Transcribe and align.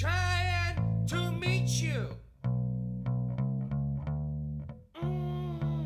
trying 0.00 1.06
to 1.08 1.16
meet 1.16 1.82
you. 1.82 2.06
Mm. 5.02 5.76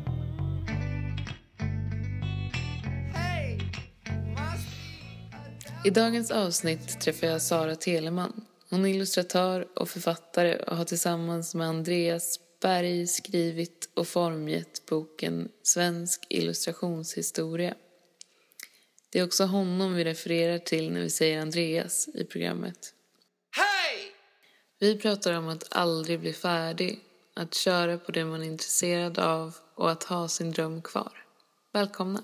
I 5.85 5.89
dagens 5.89 6.31
avsnitt 6.31 7.01
träffar 7.01 7.27
jag 7.27 7.41
Sara 7.41 7.75
Teleman. 7.75 8.45
Hon 8.69 8.85
är 8.85 8.89
illustratör 8.89 9.67
och 9.75 9.89
författare 9.89 10.55
och 10.55 10.77
har 10.77 10.85
tillsammans 10.85 11.55
med 11.55 11.67
Andreas 11.67 12.39
Berg 12.61 13.07
skrivit 13.07 13.89
och 13.93 14.07
formgett 14.07 14.85
boken 14.85 15.49
Svensk 15.63 16.25
illustrationshistoria. 16.29 17.75
Det 19.09 19.19
är 19.19 19.23
också 19.23 19.43
honom 19.43 19.93
vi 19.93 20.03
refererar 20.03 20.57
till 20.57 20.91
när 20.91 21.01
vi 21.01 21.09
säger 21.09 21.41
Andreas 21.41 22.09
i 22.13 22.25
programmet. 22.25 22.93
Vi 24.81 24.97
pratar 24.97 25.37
om 25.37 25.49
att 25.49 25.67
aldrig 25.69 26.19
bli 26.19 26.33
färdig, 26.33 26.99
att 27.33 27.53
köra 27.53 27.97
på 27.97 28.11
det 28.11 28.25
man 28.25 28.41
är 28.41 28.45
intresserad 28.45 29.19
av 29.19 29.55
och 29.75 29.91
att 29.91 30.03
ha 30.03 30.27
sin 30.27 30.51
dröm 30.51 30.81
kvar. 30.81 31.11
Välkomna! 31.71 32.23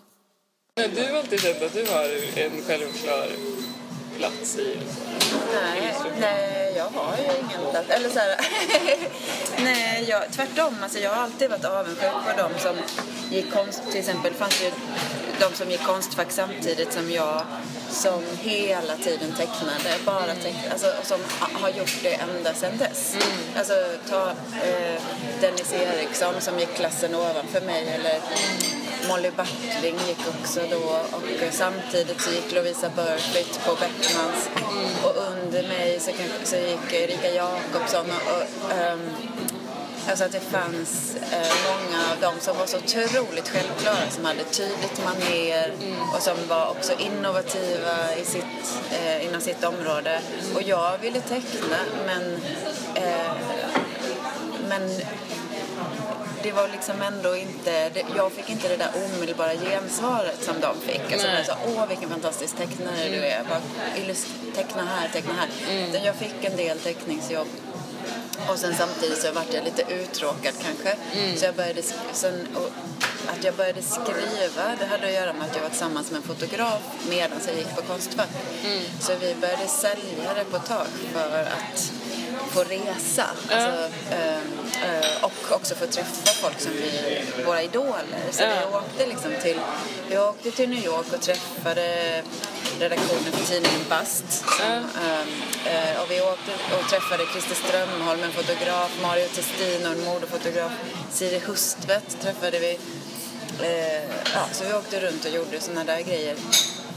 Du 0.76 1.04
har 1.04 1.18
alltid 1.18 1.40
känt 1.40 1.62
att 1.62 1.74
du 1.74 1.86
har 1.86 2.04
en 2.44 2.62
självklar 2.62 3.28
plats 4.18 4.58
i 4.58 4.78
Nej, 5.54 5.94
nej, 6.20 6.74
jag 6.76 6.84
har 6.84 7.18
ju 7.18 7.24
ingen 7.24 7.72
plats. 7.72 7.90
Eller 7.90 8.10
så 8.10 8.20
här, 8.20 8.36
nej, 9.64 10.06
jag, 10.10 10.32
tvärtom. 10.32 10.76
Alltså, 10.84 11.00
jag 11.00 11.10
har 11.10 11.24
alltid 11.24 11.50
varit 11.50 11.66
avundsjuk 11.66 12.12
på 12.12 12.42
de 12.42 12.60
som 12.60 12.76
gick 13.30 13.54
konst. 13.54 13.82
Till 13.92 14.00
exempel 14.00 14.34
fanns 14.34 14.62
ju 14.64 14.72
de 15.40 15.56
som 15.56 15.72
gick 15.72 15.84
Konstfack 15.84 16.32
samtidigt 16.32 16.94
som 16.94 17.12
jag 17.12 17.42
som 17.90 18.24
hela 18.40 18.96
tiden 18.96 19.32
tecknade, 19.32 19.98
bara 20.06 20.36
tecknade, 20.36 20.72
alltså, 20.72 20.94
som 21.04 21.20
har 21.40 21.70
gjort 21.70 22.00
det 22.04 22.14
ända 22.14 22.54
sedan 22.54 22.78
dess. 22.78 23.16
Alltså 23.58 23.74
ta 24.10 24.30
eh, 24.64 25.02
Dennis 25.42 25.74
Eriksson 25.74 26.34
som 26.40 26.60
gick 26.60 26.74
klassen 26.76 27.16
ovanför 27.16 27.62
mig 27.62 27.90
eller 27.90 28.20
Molly 29.08 29.32
Backling 29.32 29.96
gick 30.08 30.28
också 30.28 30.60
då 30.72 31.18
och 31.18 31.44
eh, 31.44 31.52
samtidigt 31.52 32.22
så 32.22 32.32
gick 32.32 32.54
Lovisa 32.54 32.90
Burfitt 32.90 33.60
på 33.66 33.72
Beckmans 33.76 34.50
och 35.04 35.16
under 35.32 35.68
mig 35.68 36.00
så, 36.00 36.12
så 36.44 36.56
gick 36.56 36.94
Erika 36.94 37.30
Jakobsson 37.30 38.06
och, 38.06 38.66
och 38.66 38.72
ehm, 38.72 39.10
Alltså 40.10 40.26
att 40.26 40.32
det 40.32 40.40
fanns 40.40 41.16
eh, 41.32 41.56
många 41.70 42.12
av 42.12 42.22
dem 42.22 42.34
som 42.40 42.58
var 42.58 42.66
så 42.66 42.78
otroligt 42.78 43.50
självklara, 43.50 44.10
som 44.10 44.26
hade 44.26 44.44
tydligt 44.44 45.04
manér 45.06 45.74
och 46.16 46.22
som 46.22 46.38
var 46.48 46.70
också 46.70 46.94
innovativa 47.00 48.16
i 48.22 48.26
sitt, 48.26 48.80
eh, 48.92 49.26
inom 49.26 49.42
sitt 49.42 49.64
område. 49.64 50.22
Och 50.56 50.62
jag 50.62 50.98
ville 50.98 51.22
teckna, 51.22 51.78
men, 52.06 52.36
eh, 52.96 53.32
men 54.70 54.82
det 56.44 56.52
var 56.52 56.68
liksom 56.68 57.02
ändå 57.02 57.36
inte, 57.36 57.90
det, 57.90 58.06
jag 58.16 58.32
fick 58.32 58.50
inte 58.50 58.68
det 58.68 58.78
där 58.78 58.92
omedelbara 59.06 59.54
gensvaret 59.56 60.44
som 60.44 60.56
de 60.62 60.82
fick. 60.82 61.14
Alltså 61.14 61.28
de 61.28 61.44
sa, 61.46 61.58
åh 61.68 61.88
vilken 61.88 62.10
fantastisk 62.10 62.58
tecknare 62.58 63.10
du 63.10 63.26
är, 63.26 63.44
bara, 63.44 63.62
teckna 64.56 64.86
här, 64.86 65.10
teckna 65.14 65.34
här. 65.34 65.50
Utan 65.90 66.04
Jag 66.04 66.16
fick 66.16 66.44
en 66.44 66.56
del 66.58 66.80
teckningsjobb 66.80 67.48
och 68.50 68.60
sen 68.60 68.76
samtidigt 68.76 69.22
så 69.22 69.32
vart 69.32 69.54
jag 69.54 69.64
lite 69.64 69.82
uttråkad 69.94 70.54
kanske. 70.64 70.96
Så 71.40 71.46
jag 71.46 71.56
började, 71.56 71.82
sen, 72.14 72.48
och 72.56 72.70
att 73.28 73.44
jag 73.44 73.54
började 73.56 73.82
skriva, 73.82 74.76
det 74.80 74.86
hade 74.86 75.08
att 75.08 75.14
göra 75.14 75.34
med 75.34 75.44
att 75.50 75.56
jag 75.56 75.62
var 75.62 75.70
tillsammans 75.70 76.12
med 76.12 76.18
en 76.18 76.24
fotograf 76.24 76.82
medan 77.10 77.40
jag 77.48 77.56
gick 77.56 77.76
på 77.76 77.82
Konstfack. 77.82 78.30
Så 79.00 79.12
vi 79.22 79.36
började 79.36 79.68
sälja 79.68 80.36
reportage 80.36 80.88
för 81.14 81.42
att 81.42 81.92
få 82.48 82.64
resa. 82.64 83.26
Alltså, 83.52 83.92
ehm, 84.12 84.60
eh, 84.84 85.24
och 85.24 85.52
också 85.56 85.76
få 85.76 85.88
träffa 85.88 86.32
folk 86.42 86.60
som 86.60 86.72
vi, 86.72 87.22
våra 87.46 87.62
idoler. 87.62 88.22
Så 88.32 88.44
vi 88.44 88.76
åkte 88.76 89.06
liksom 89.06 89.32
till, 89.42 89.60
vi 90.10 90.18
åkte 90.18 90.52
till 90.52 90.70
New 90.70 90.86
York 90.86 91.14
och 91.14 91.22
träffade 91.22 92.24
redaktionen 92.80 93.32
för 93.32 93.46
tidningen 93.54 93.82
Bast. 93.90 94.32
Som, 94.32 94.66
ehm, 94.66 95.28
eh, 95.66 96.02
och 96.02 96.12
vi 96.12 96.22
åkte 96.22 96.52
och 96.80 96.90
träffade 96.90 97.24
Christer 97.32 97.56
Strömholm, 97.56 98.24
en 98.24 98.32
fotograf, 98.32 98.92
Mario 99.02 99.28
Testino, 99.28 99.88
en 99.90 100.04
modefotograf, 100.04 100.72
Siri 101.12 101.40
Hustvedt 101.40 102.22
träffade 102.22 102.60
vi. 102.60 102.80
Eh, 103.62 104.04
ja, 104.34 104.44
så 104.52 104.64
vi 104.64 104.74
åkte 104.74 105.00
runt 105.00 105.26
och 105.26 105.32
gjorde 105.32 105.60
såna 105.60 105.84
där 105.84 106.02
grejer. 106.02 106.36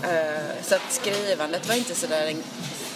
Eh, 0.03 0.63
så 0.63 0.75
att 0.75 0.93
skrivandet 0.93 1.69
var 1.69 1.75
inte 1.75 1.95
sådär 1.95 2.35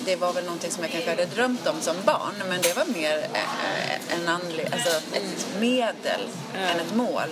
det 0.04 0.16
var 0.16 0.32
väl 0.32 0.44
någonting 0.44 0.70
som 0.70 0.82
jag 0.82 0.92
kanske 0.92 1.10
hade 1.10 1.26
drömt 1.26 1.66
om 1.66 1.80
som 1.80 1.96
barn 2.04 2.34
men 2.48 2.62
det 2.62 2.76
var 2.76 2.84
mer 2.84 3.18
eh, 3.32 4.14
en 4.14 4.28
anled, 4.28 4.74
alltså 4.74 4.88
ett 5.12 5.46
medel 5.60 6.20
än 6.54 6.80
ett 6.80 6.94
mål. 6.94 7.28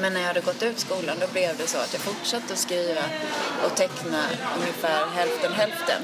Men 0.00 0.12
när 0.12 0.20
jag 0.20 0.26
hade 0.26 0.40
gått 0.40 0.62
ut 0.62 0.78
skolan 0.78 1.16
då 1.20 1.26
blev 1.32 1.56
det 1.56 1.66
så 1.66 1.78
att 1.78 1.92
jag 1.92 2.02
fortsatte 2.02 2.52
att 2.52 2.58
skriva 2.58 3.02
och 3.64 3.74
teckna 3.76 4.24
ungefär 4.60 5.06
hälften 5.06 5.52
hälften. 5.52 6.02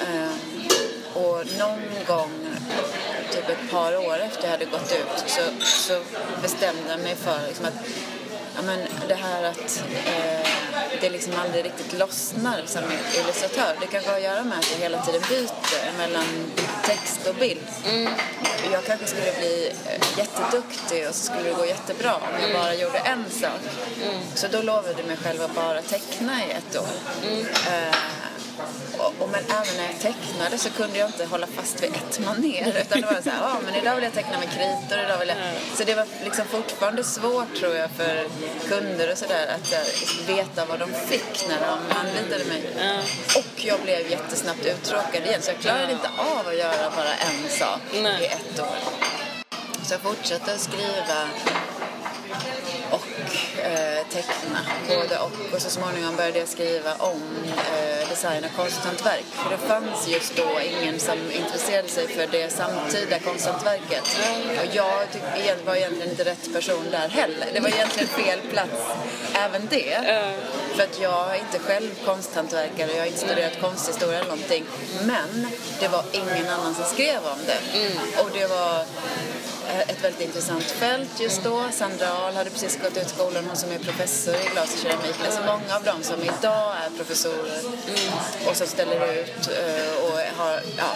Eh, 0.00 0.32
och 1.14 1.46
någon 1.58 1.82
gång, 2.06 2.30
typ 3.30 3.48
ett 3.48 3.70
par 3.70 3.96
år 3.96 4.18
efter 4.18 4.44
jag 4.44 4.50
hade 4.50 4.64
gått 4.64 4.92
ut 4.92 5.24
så, 5.26 5.40
så 5.66 6.00
bestämde 6.42 6.90
jag 6.90 7.00
mig 7.00 7.14
för 7.16 7.46
liksom 7.46 7.66
att 7.66 7.88
ja, 8.56 8.62
men 8.62 8.78
det 9.08 9.14
här 9.14 9.42
att 9.42 9.84
eh, 10.06 10.48
det 11.00 11.10
liksom 11.10 11.32
aldrig 11.36 11.64
riktigt 11.64 11.98
lossnar 11.98 12.62
som 12.66 12.82
illustratör. 13.14 13.76
Det 13.80 13.86
kanske 13.86 14.10
har 14.10 14.16
att 14.16 14.22
göra 14.22 14.44
med 14.44 14.58
att 14.58 14.70
jag 14.72 14.78
hela 14.78 15.02
tiden 15.02 15.22
byter 15.28 15.98
mellan 15.98 16.24
text 16.84 17.26
och 17.28 17.34
bild. 17.34 17.66
Jag 18.72 18.84
kanske 18.84 19.06
skulle 19.06 19.32
bli 19.38 19.72
eh, 19.86 20.18
jätteduktig 20.18 21.08
och 21.08 21.14
så 21.14 21.24
skulle 21.24 21.48
det 21.48 21.54
gå 21.54 21.66
jättebra 21.66 22.14
om 22.14 22.42
jag 22.42 22.52
bara 22.52 22.74
gjorde 22.74 22.98
en 22.98 23.24
sak. 23.30 23.60
Så 24.34 24.46
då 24.48 24.62
lovade 24.62 24.94
jag 24.98 25.06
mig 25.06 25.16
själv 25.16 25.42
att 25.42 25.54
bara 25.54 25.82
teckna 25.82 26.32
i 26.44 26.50
ett 26.50 26.76
år. 26.76 26.88
Eh, 27.72 27.96
och, 28.98 29.12
och 29.18 29.28
men 29.28 29.44
även 29.44 29.76
när 29.76 29.86
jag 29.92 30.00
tecknade 30.00 30.58
så 30.58 30.70
kunde 30.70 30.98
jag 30.98 31.08
inte 31.08 31.24
hålla 31.24 31.46
fast 31.46 31.82
vid 31.82 31.90
ett 31.90 32.20
manér 32.20 32.80
utan 32.80 33.00
det 33.00 33.06
var 33.06 33.22
så 33.22 33.30
här, 33.30 33.42
ja 33.42 33.56
men 33.64 33.74
idag 33.74 33.94
vill 33.94 34.04
jag 34.04 34.12
teckna 34.12 34.38
med 34.38 34.50
kritor, 34.50 35.04
idag 35.04 35.18
vill 35.18 35.28
jag... 35.28 35.38
Så 35.76 35.84
det 35.84 35.94
var 35.94 36.06
liksom 36.24 36.44
fortfarande 36.46 37.04
svårt 37.04 37.54
tror 37.54 37.74
jag 37.74 37.90
för 37.90 38.26
kunder 38.68 39.12
och 39.12 39.18
sådär 39.18 39.46
att 39.46 39.72
här, 39.72 39.86
veta 40.26 40.64
vad 40.64 40.78
de 40.78 40.88
fick 40.92 41.48
när 41.48 41.58
de 41.60 41.96
anlitade 41.98 42.44
mig. 42.44 42.62
Och 43.36 43.64
jag 43.64 43.80
blev 43.80 44.10
jättesnabbt 44.10 44.66
uttråkad 44.66 45.26
igen 45.26 45.42
så 45.42 45.50
jag 45.50 45.60
klarade 45.60 45.92
inte 45.92 46.08
av 46.18 46.48
att 46.48 46.58
göra 46.58 46.90
bara 46.96 47.14
en 47.14 47.50
sak 47.50 47.80
i 47.94 48.24
ett 48.24 48.60
år. 48.60 48.78
Så 49.84 49.94
jag 49.94 50.00
fortsatte 50.00 50.54
att 50.54 50.60
skriva 50.60 51.28
och 52.90 53.06
eh, 53.64 54.06
teckna. 54.10 54.60
Både 54.88 55.18
och. 55.18 55.54
Och 55.54 55.62
så 55.62 55.70
småningom 55.70 56.16
började 56.16 56.38
jag 56.38 56.48
skriva 56.48 56.94
om 56.94 57.22
eh, 57.46 58.08
design 58.08 58.44
och 58.44 58.56
konsthantverk. 58.56 59.24
För 59.30 59.50
det 59.50 59.58
fanns 59.58 60.08
just 60.08 60.36
då 60.36 60.48
ingen 60.60 61.00
som 61.00 61.18
intresserade 61.32 61.88
sig 61.88 62.08
för 62.08 62.26
det 62.26 62.52
samtida 62.52 63.18
konsthantverket. 63.18 64.18
Och 64.60 64.74
jag 64.76 65.12
tyck, 65.12 65.22
var 65.66 65.74
egentligen 65.74 66.10
inte 66.10 66.24
rätt 66.24 66.52
person 66.52 66.86
där 66.90 67.08
heller. 67.08 67.46
Det 67.54 67.60
var 67.60 67.68
egentligen 67.68 68.08
fel 68.08 68.40
plats 68.50 68.82
även 69.34 69.66
det. 69.70 69.98
För 70.74 70.82
att 70.82 71.00
jag 71.00 71.30
är 71.30 71.38
inte 71.38 71.58
själv 71.58 71.90
konsthantverkare, 72.04 72.90
jag 72.92 72.98
har 72.98 73.06
inte 73.06 73.18
studerat 73.18 73.60
konsthistoria 73.60 74.18
eller 74.18 74.28
någonting. 74.28 74.64
Men 75.02 75.46
det 75.80 75.88
var 75.88 76.04
ingen 76.12 76.48
annan 76.48 76.74
som 76.74 76.84
skrev 76.84 77.18
om 77.24 77.38
det. 77.46 77.58
Och 78.22 78.30
det 78.32 78.46
var 78.46 78.84
ett 79.80 80.04
väldigt 80.04 80.20
intressant 80.20 80.64
fält 80.64 81.20
just 81.20 81.44
då. 81.44 81.64
Sandra 81.72 82.08
Ahl 82.08 82.34
hade 82.34 82.50
precis 82.50 82.78
gått 82.82 82.96
ut 82.96 83.08
skolan, 83.08 83.44
hon 83.46 83.56
som 83.56 83.70
är 83.72 83.78
professor 83.78 84.34
i 84.34 84.48
glas 84.52 84.74
och 84.74 84.80
keramik. 84.82 85.16
Alltså 85.24 85.40
många 85.40 85.76
av 85.76 85.84
dem 85.84 86.02
som 86.02 86.22
idag 86.22 86.76
är 86.84 86.90
professorer 86.96 87.60
och 88.46 88.56
som 88.56 88.66
ställer 88.66 89.12
ut 89.20 89.48
eh, 89.62 90.04
och 90.04 90.16
har, 90.40 90.60
ja, 90.76 90.90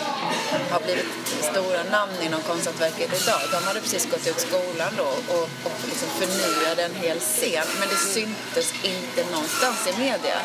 har 0.70 0.80
blivit 0.80 1.06
stora 1.50 1.82
namn 1.90 2.12
inom 2.26 2.40
konsthantverket 2.40 3.22
idag. 3.22 3.40
De 3.52 3.66
hade 3.68 3.80
precis 3.80 4.10
gått 4.10 4.26
ut 4.26 4.40
skolan 4.40 4.92
då 4.96 5.10
och, 5.34 5.48
och 5.66 5.78
liksom 5.84 6.08
förnyade 6.20 6.82
en 6.82 6.94
hel 6.94 7.18
scen. 7.20 7.66
Men 7.80 7.88
det 7.88 7.96
syntes 7.96 8.72
inte 8.82 9.30
någonstans 9.32 9.88
i 9.90 9.92
media. 10.00 10.38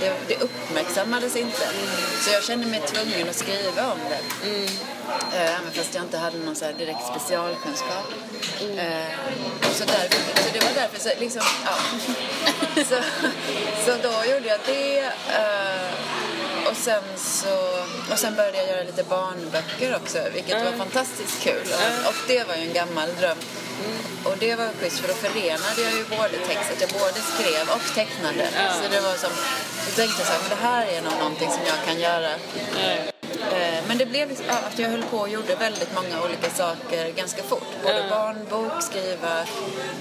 Det, 0.00 0.12
det 0.28 0.36
uppmärksammades 0.46 1.36
inte. 1.36 1.64
Så 2.22 2.30
jag 2.32 2.44
kände 2.44 2.66
mig 2.66 2.80
tvungen 2.80 3.28
att 3.28 3.36
skriva 3.36 3.92
om 3.92 3.98
det. 4.10 4.20
Eh, 5.34 5.58
Även 5.58 5.72
fast 5.72 5.94
jag 5.94 6.04
inte 6.04 6.18
hade 6.18 6.38
någon 6.38 6.56
så 6.56 6.64
direkt 6.78 7.06
specialkunskap. 7.06 8.06
Eh, 8.60 9.10
så, 9.74 9.84
därför, 9.84 10.42
så 10.42 10.48
det 10.52 10.64
var 10.64 10.72
därför 10.74 11.00
så 11.00 11.08
liksom, 11.20 11.42
ja. 11.64 11.74
så, 12.84 12.96
så 13.86 13.96
då 14.02 14.32
gjorde 14.32 14.48
jag 14.48 14.58
det. 14.66 14.98
eh, 14.98 15.90
och 16.70 16.76
sen 16.76 17.02
så, 17.16 17.54
och 18.12 18.18
sen 18.18 18.34
började 18.34 18.56
jag 18.58 18.66
göra 18.68 18.82
lite 18.82 19.02
barnböcker 19.02 19.96
också, 19.96 20.18
vilket 20.34 20.64
var 20.64 20.72
fantastiskt 20.72 21.42
kul. 21.42 21.66
Och, 21.74 22.08
och 22.08 22.14
det 22.28 22.48
var 22.48 22.54
ju 22.54 22.62
en 22.62 22.72
gammal 22.72 23.08
dröm. 23.20 23.36
Och 24.24 24.34
det 24.38 24.54
var 24.54 24.68
schysst 24.80 24.98
för 25.00 25.08
då 25.08 25.14
förenade 25.14 25.82
jag 25.82 25.92
ju 25.92 26.04
både 26.04 26.46
text, 26.48 26.70
att 26.72 26.80
jag 26.80 26.90
både 26.90 27.20
skrev 27.34 27.68
och 27.70 27.94
tecknade. 27.94 28.48
Så 28.82 28.88
det 28.90 29.00
var 29.00 29.14
som, 29.14 29.30
så 29.86 29.90
tänkte 29.96 30.20
jag 30.22 30.26
så 30.26 30.32
här, 30.32 30.40
men 30.40 30.50
det 30.50 30.64
här 30.66 30.86
är 30.86 31.02
nog 31.02 31.12
någonting 31.18 31.50
som 31.50 31.60
jag 31.66 31.84
kan 31.86 32.00
göra. 32.00 32.30
Eh, 32.80 33.09
Men 33.88 33.98
det 33.98 34.06
blev 34.06 34.28
liksom, 34.28 34.46
att 34.72 34.78
jag 34.78 34.88
höll 34.88 35.02
på 35.02 35.16
och 35.18 35.28
gjorde 35.28 35.54
väldigt 35.54 35.94
många 35.94 36.22
olika 36.24 36.50
saker 36.50 37.10
ganska 37.12 37.42
fort. 37.42 37.66
Både 37.82 38.04
barnbok, 38.10 38.82
skriva 38.82 39.44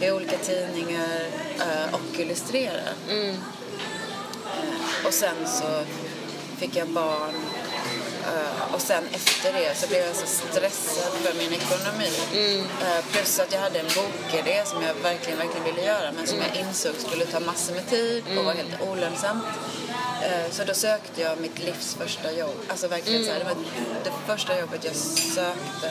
i 0.01 0.11
olika 0.11 0.37
tidningar 0.37 1.19
eh, 1.59 1.93
och 1.93 2.19
illustrera. 2.19 2.81
Mm. 3.09 3.29
Eh, 3.29 5.05
Och 5.07 5.13
sen 5.13 5.35
så 5.47 5.83
fick 6.57 6.75
jag 6.75 6.87
barn. 6.87 7.35
eh, 8.25 8.73
Och 8.73 8.81
sen 8.81 9.03
efter 9.13 9.53
det 9.53 9.77
så 9.77 9.87
blev 9.87 10.01
jag 10.05 10.15
så 10.15 10.25
stressad 10.27 11.11
för 11.13 11.33
min 11.33 11.53
ekonomi. 11.53 12.11
Mm. 12.33 12.59
Eh, 12.61 13.05
Plus 13.11 13.39
att 13.39 13.53
jag 13.53 13.59
hade 13.59 13.79
en 13.79 13.85
bokidé 13.95 14.61
som 14.65 14.81
jag 14.83 14.93
verkligen, 14.93 15.37
verkligen 15.37 15.63
ville 15.65 15.81
göra 15.87 16.11
men 16.11 16.27
som 16.27 16.37
jag 16.37 16.55
insåg 16.67 16.93
skulle 17.07 17.25
ta 17.25 17.39
massor 17.39 17.73
med 17.73 17.89
tid 17.89 18.23
och 18.37 18.45
var 18.45 18.53
helt 18.53 18.81
olönsamt. 18.81 19.43
Eh, 20.23 20.51
Så 20.51 20.63
då 20.63 20.73
sökte 20.73 21.21
jag 21.21 21.39
mitt 21.39 21.59
livs 21.59 21.95
första 21.95 22.31
jobb. 22.31 22.55
Alltså 22.67 22.87
verkligen 22.87 23.25
så 23.25 23.31
här, 23.31 23.39
det 23.39 23.45
var 23.45 23.55
det 24.03 24.11
första 24.33 24.59
jobbet 24.59 24.83
jag 24.85 24.95
sökte 24.95 25.89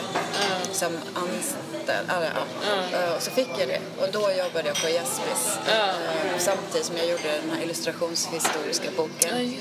som 0.71 0.97
anställd. 1.15 2.09
Eller, 2.17 2.31
ja. 2.35 2.97
Eh, 2.99 3.15
Och 3.15 3.21
så 3.21 3.31
fick 3.31 3.49
jag 3.57 3.67
det. 3.67 3.79
Och 4.01 4.07
då 4.11 4.31
jobbade 4.31 4.67
jag 4.67 4.81
på 4.81 4.89
Jaspis. 4.89 5.57
Ja. 5.67 5.87
Eh, 5.87 6.37
Samtidigt 6.39 6.85
som 6.87 6.97
jag 6.97 7.07
gjorde 7.07 7.23
den 7.41 7.49
här 7.55 7.61
illustrationshistoriska 7.63 8.89
boken. 8.97 9.53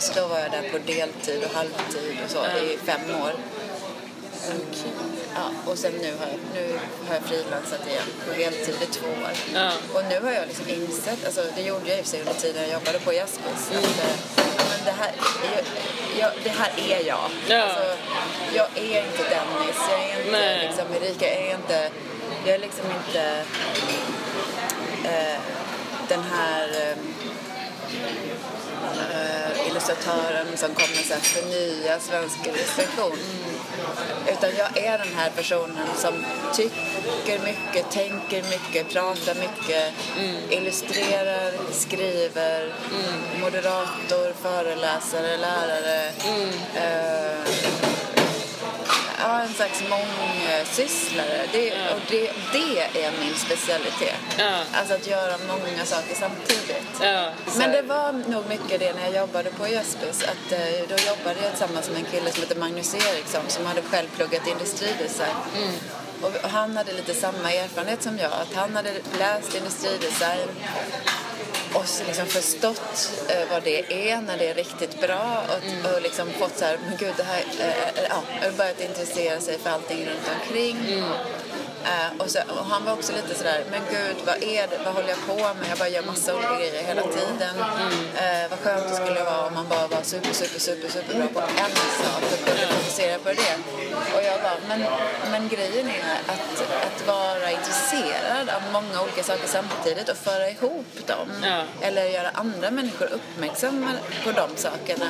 Så 0.00 0.12
då 0.20 0.26
var 0.26 0.38
jag 0.38 0.50
där 0.50 0.68
på 0.72 0.78
deltid 0.86 1.44
och 1.44 1.50
halvtid 1.56 2.18
och 2.24 2.30
så 2.30 2.38
i 2.58 2.78
fem 2.84 3.00
år. 3.22 3.32
Okej. 4.48 4.92
Ja, 5.34 5.50
och 5.70 5.78
sen 5.78 5.92
nu 5.92 6.12
har 6.18 6.26
jag, 6.26 6.38
nu 6.54 6.78
har 7.08 7.14
jag 7.14 7.22
frilansat 7.22 7.86
igen 7.86 8.08
på 8.28 8.34
heltid 8.34 8.76
i 8.82 8.86
två 8.86 9.06
år. 9.06 9.32
Ja. 9.54 9.72
Och 9.94 10.02
nu 10.08 10.20
har 10.20 10.32
jag 10.32 10.48
liksom 10.48 10.68
insett, 10.68 11.24
alltså 11.26 11.44
det 11.56 11.62
gjorde 11.62 11.88
jag 11.88 11.98
i 11.98 12.00
och 12.00 12.04
för 12.04 12.10
sig 12.10 12.20
under 12.20 12.34
tiden 12.34 12.62
jag 12.62 12.72
jobbade 12.72 12.98
på 12.98 13.12
Jaspis, 13.12 13.70
att 13.70 13.84
eh, 13.84 14.16
ja, 14.36 14.64
men 14.70 14.84
det, 14.84 14.90
här, 14.90 15.12
jag, 15.54 15.64
jag, 16.18 16.30
det 16.44 16.50
här 16.50 16.72
är 16.88 17.06
jag. 17.06 17.30
Ja. 17.48 17.62
Alltså, 17.62 17.96
jag 18.54 18.68
är 18.74 19.04
inte 19.06 19.22
Dennis, 19.34 19.78
jag 19.90 20.00
är 20.00 20.18
inte 20.18 20.30
Nej. 20.32 20.66
liksom 20.66 20.84
Erika, 20.94 21.26
jag 21.26 21.48
är 21.48 21.54
inte, 21.54 21.90
jag 22.44 22.54
är 22.54 22.58
liksom 22.58 22.86
inte 22.90 23.44
eh, 25.04 25.40
den 26.08 26.22
här 26.22 26.68
eh, 26.68 26.96
illustratören 29.68 30.46
som 30.56 30.74
kommer 30.74 31.10
här 31.10 31.20
förnya 31.20 32.00
svensk 32.00 32.46
illustration. 32.46 33.18
Utan 34.32 34.50
jag 34.58 34.78
är 34.84 34.98
den 34.98 35.14
här 35.16 35.30
personen 35.36 35.86
som 35.96 36.12
tycker 36.54 37.38
mycket, 37.44 37.90
tänker 37.90 38.42
mycket, 38.42 38.92
pratar 38.92 39.34
mycket, 39.34 39.92
illustrerar, 40.50 41.52
skriver, 41.72 42.72
moderator, 43.40 44.32
föreläsare, 44.42 45.36
lärare. 45.36 46.10
Eh, 46.74 47.93
ja, 49.18 49.42
en 49.42 49.54
slags 49.54 49.82
mångsysslare. 49.90 51.46
Det, 51.52 51.70
och 51.72 52.00
det, 52.08 52.32
det 52.52 53.04
är 53.04 53.12
min 53.20 53.34
specialitet. 53.34 54.20
Ja. 54.38 54.58
Alltså 54.72 54.94
att 54.94 55.06
göra 55.06 55.34
många 55.48 55.84
saker 55.84 56.14
samtidigt. 56.14 57.00
Ja, 57.02 57.30
Men 57.58 57.72
det 57.72 57.82
var 57.82 58.12
nog 58.12 58.48
mycket 58.48 58.80
det 58.80 58.92
när 58.92 59.04
jag 59.04 59.16
jobbade 59.16 59.50
på 59.50 59.68
Jaspis. 59.68 60.22
Att 60.22 60.52
eh, 60.52 60.58
då 60.88 60.96
jobbade 61.10 61.36
jag 61.42 61.50
tillsammans 61.50 61.90
med 61.90 61.98
en 61.98 62.04
kille 62.04 62.30
som 62.30 62.42
heter 62.42 62.56
Magnus 62.56 62.94
Eriksson 62.94 63.42
som 63.48 63.66
hade 63.66 63.82
själv 63.82 64.08
pluggat 64.16 64.46
industridesign. 64.46 65.36
Och 66.22 66.50
han 66.50 66.76
hade 66.76 66.92
lite 66.92 67.14
samma 67.14 67.52
erfarenhet 67.52 68.02
som 68.02 68.18
jag. 68.18 68.32
Att 68.32 68.54
han 68.54 68.76
hade 68.76 68.92
läst 69.18 69.54
industridesign 69.54 70.48
och 71.74 72.06
liksom 72.06 72.26
förstått 72.26 73.10
eh, 73.28 73.50
vad 73.50 73.62
det 73.62 74.08
är 74.10 74.20
när 74.20 74.38
det 74.38 74.48
är 74.48 74.54
riktigt 74.54 75.00
bra 75.00 75.42
och, 75.48 75.94
och 75.94 76.02
liksom 76.02 76.30
fått 76.30 76.58
så 76.58 76.64
här, 76.64 76.78
men 76.88 76.96
gud 76.98 77.14
det 77.16 77.22
här, 77.22 77.44
eh, 77.60 77.68
eh, 77.68 78.08
ja, 78.08 78.50
börjat 78.58 78.80
intressera 78.80 79.40
sig 79.40 79.58
för 79.58 79.70
allting 79.70 80.06
runt 80.06 80.30
omkring. 80.40 80.76
Eh, 81.84 82.20
och, 82.20 82.30
så, 82.30 82.38
och 82.58 82.64
han 82.64 82.84
var 82.84 82.92
också 82.92 83.12
lite 83.12 83.34
sådär, 83.34 83.64
men 83.70 83.80
gud 83.90 84.16
vad 84.26 84.42
är 84.42 84.66
det, 84.66 84.78
vad 84.84 84.94
håller 84.94 85.08
jag 85.08 85.26
på 85.26 85.36
med? 85.36 85.66
Jag 85.70 85.78
bara 85.78 85.88
gör 85.88 86.02
massa 86.02 86.34
olika 86.36 86.54
grejer 86.58 86.82
hela 86.82 87.02
tiden. 87.02 87.54
Eh, 88.16 88.50
vad 88.50 88.58
skönt 88.58 88.88
det 88.88 88.94
skulle 88.94 89.24
vara 89.24 89.46
om 89.46 89.54
man 89.54 89.68
bara 89.68 89.86
var 89.86 90.02
super, 90.02 90.32
super, 90.32 90.60
super, 90.60 90.88
super 90.88 91.14
bra 91.14 91.26
på 91.34 91.40
en 91.40 91.74
sak 92.04 92.22
och 92.32 92.46
kunde 92.46 92.66
fokusera 92.66 93.18
på 93.18 93.28
det. 93.28 93.56
Och 94.16 94.22
jag 94.22 94.40
bara, 94.42 94.58
men, 94.68 94.84
men 95.30 95.48
grejen 95.48 95.88
är 95.88 96.18
att, 96.26 96.62
att 96.86 97.06
vara 97.06 97.50
intresserad 97.50 98.48
av 98.48 98.62
många 98.72 99.02
olika 99.02 99.22
saker 99.22 99.46
samtidigt 99.46 100.08
och 100.08 100.16
föra 100.16 100.50
ihop 100.50 101.06
dem. 101.06 101.28
Ja. 101.42 101.62
Eller 101.80 102.04
göra 102.04 102.30
andra 102.34 102.70
människor 102.70 103.08
uppmärksamma 103.12 103.90
på 104.24 104.32
de 104.32 104.56
sakerna. 104.56 105.06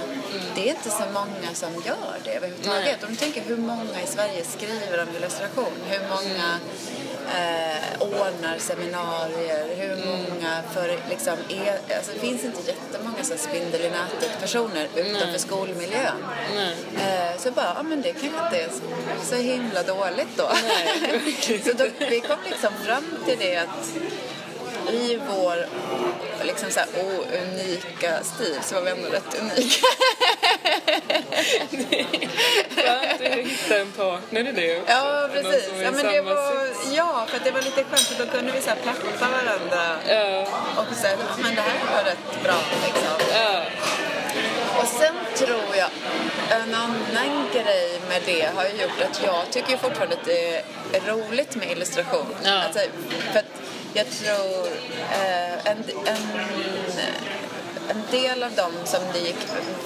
Det 0.55 0.69
är 0.69 0.71
inte 0.71 0.91
så 0.91 1.05
många 1.13 1.55
som 1.55 1.75
gör 1.75 2.17
det 2.25 2.35
överhuvudtaget. 2.37 3.05
Om 3.05 3.11
du 3.11 3.17
tänker 3.17 3.43
hur 3.43 3.57
många 3.57 4.03
i 4.05 4.07
Sverige 4.07 4.45
skriver 4.45 5.03
om 5.03 5.17
illustration, 5.17 5.73
hur 5.91 6.01
många 6.09 6.59
eh, 7.35 8.03
ordnar 8.03 8.59
seminarier, 8.59 9.67
hur 9.77 9.97
många 10.07 10.63
för 10.75 10.99
liksom 11.11 11.33
är, 11.49 11.97
alltså 11.97 12.13
det 12.15 12.21
finns 12.21 12.45
inte 12.45 12.59
jättemånga 12.71 13.23
så 13.25 13.37
spindel 13.37 13.81
i 13.81 13.91
nätet 13.91 14.41
personer 14.41 14.89
utanför 14.95 15.39
skolmiljön. 15.39 16.17
Nej. 16.55 16.75
Eh, 16.97 17.39
så 17.39 17.51
bara, 17.51 17.73
ja 17.77 17.83
men 17.83 18.03
det 18.03 18.13
kanske 18.13 18.27
inte 18.45 18.59
är 18.65 18.69
så- 18.69 19.27
så 19.31 19.35
himla 19.37 19.83
dåligt 19.83 20.37
då. 20.37 20.51
Nej, 20.69 21.63
så 21.65 21.73
då, 21.73 21.85
vi 22.11 22.21
kom 22.21 22.39
liksom 22.51 22.71
fram 22.85 23.05
till 23.27 23.39
det 23.39 23.57
att 23.57 23.91
i 24.93 25.19
vår 25.31 25.67
liksom 26.45 26.71
så 26.71 26.81
här 26.81 26.89
ounika 26.97 28.25
stil 28.25 28.57
så 28.63 28.75
var 28.75 28.83
vi 28.83 28.91
ändå 28.91 29.09
rätt 29.09 29.41
unika. 29.41 29.87
Skönt 32.77 33.21
att 33.21 33.39
hitta 33.39 33.79
en 33.79 33.93
partner 33.93 34.41
i 34.49 34.53
det 34.53 34.81
också. 34.81 34.93
Ja, 34.93 35.29
precis. 35.33 35.71
Ja, 35.83 35.91
men 35.91 36.07
det 36.07 36.21
var, 36.21 36.67
sits. 36.67 36.93
ja, 36.97 37.27
för 37.29 37.41
det 37.45 37.51
var 37.51 37.63
lite 37.63 37.85
skönt 37.85 38.01
för 38.01 38.25
då 38.25 38.31
kunde 38.31 38.53
vi 38.53 38.61
så 38.61 38.71
här 38.71 38.79
varandra 39.21 39.97
Ja, 40.09 40.41
och 40.77 40.97
säga 40.97 41.17
men 41.43 41.55
det 41.55 41.61
här 41.61 41.97
var 41.97 42.05
rätt 42.05 42.43
bra 42.43 42.61
liksom. 42.87 43.17
ja, 43.33 43.63
Och 44.81 44.89
sen 44.89 45.15
tror 45.35 45.77
jag 45.77 45.91
en 46.51 46.75
annan 46.75 47.49
grej 47.53 48.01
med 48.09 48.23
det 48.27 48.51
har 48.57 48.65
ju 48.65 48.83
gjort 48.83 49.01
att 49.11 49.23
jag 49.25 49.51
tycker 49.51 49.77
fortfarande 49.77 50.17
att 50.17 50.25
det 50.25 50.57
är 50.93 51.01
roligt 51.07 51.57
med 51.57 51.71
illustration. 51.71 52.27
Ja. 52.45 52.63
Alltså, 52.63 52.81
för 53.33 53.39
att 53.39 53.55
jag 53.95 54.07
tror 54.11 54.67
eh, 55.13 55.71
en, 55.71 55.85
en, 56.07 56.19
en 57.91 58.03
del 58.11 58.43
av 58.43 58.53
dem 58.53 58.73
som 58.85 59.01
det 59.13 59.19
gick 59.19 59.37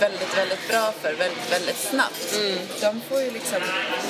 väldigt, 0.00 0.38
väldigt 0.38 0.68
bra 0.68 0.92
för 1.02 1.14
väldigt, 1.14 1.52
väldigt 1.52 1.76
snabbt, 1.78 2.34
Mm. 2.36 2.58
de 2.80 3.00
får 3.08 3.20
ju 3.22 3.30
liksom 3.30 3.58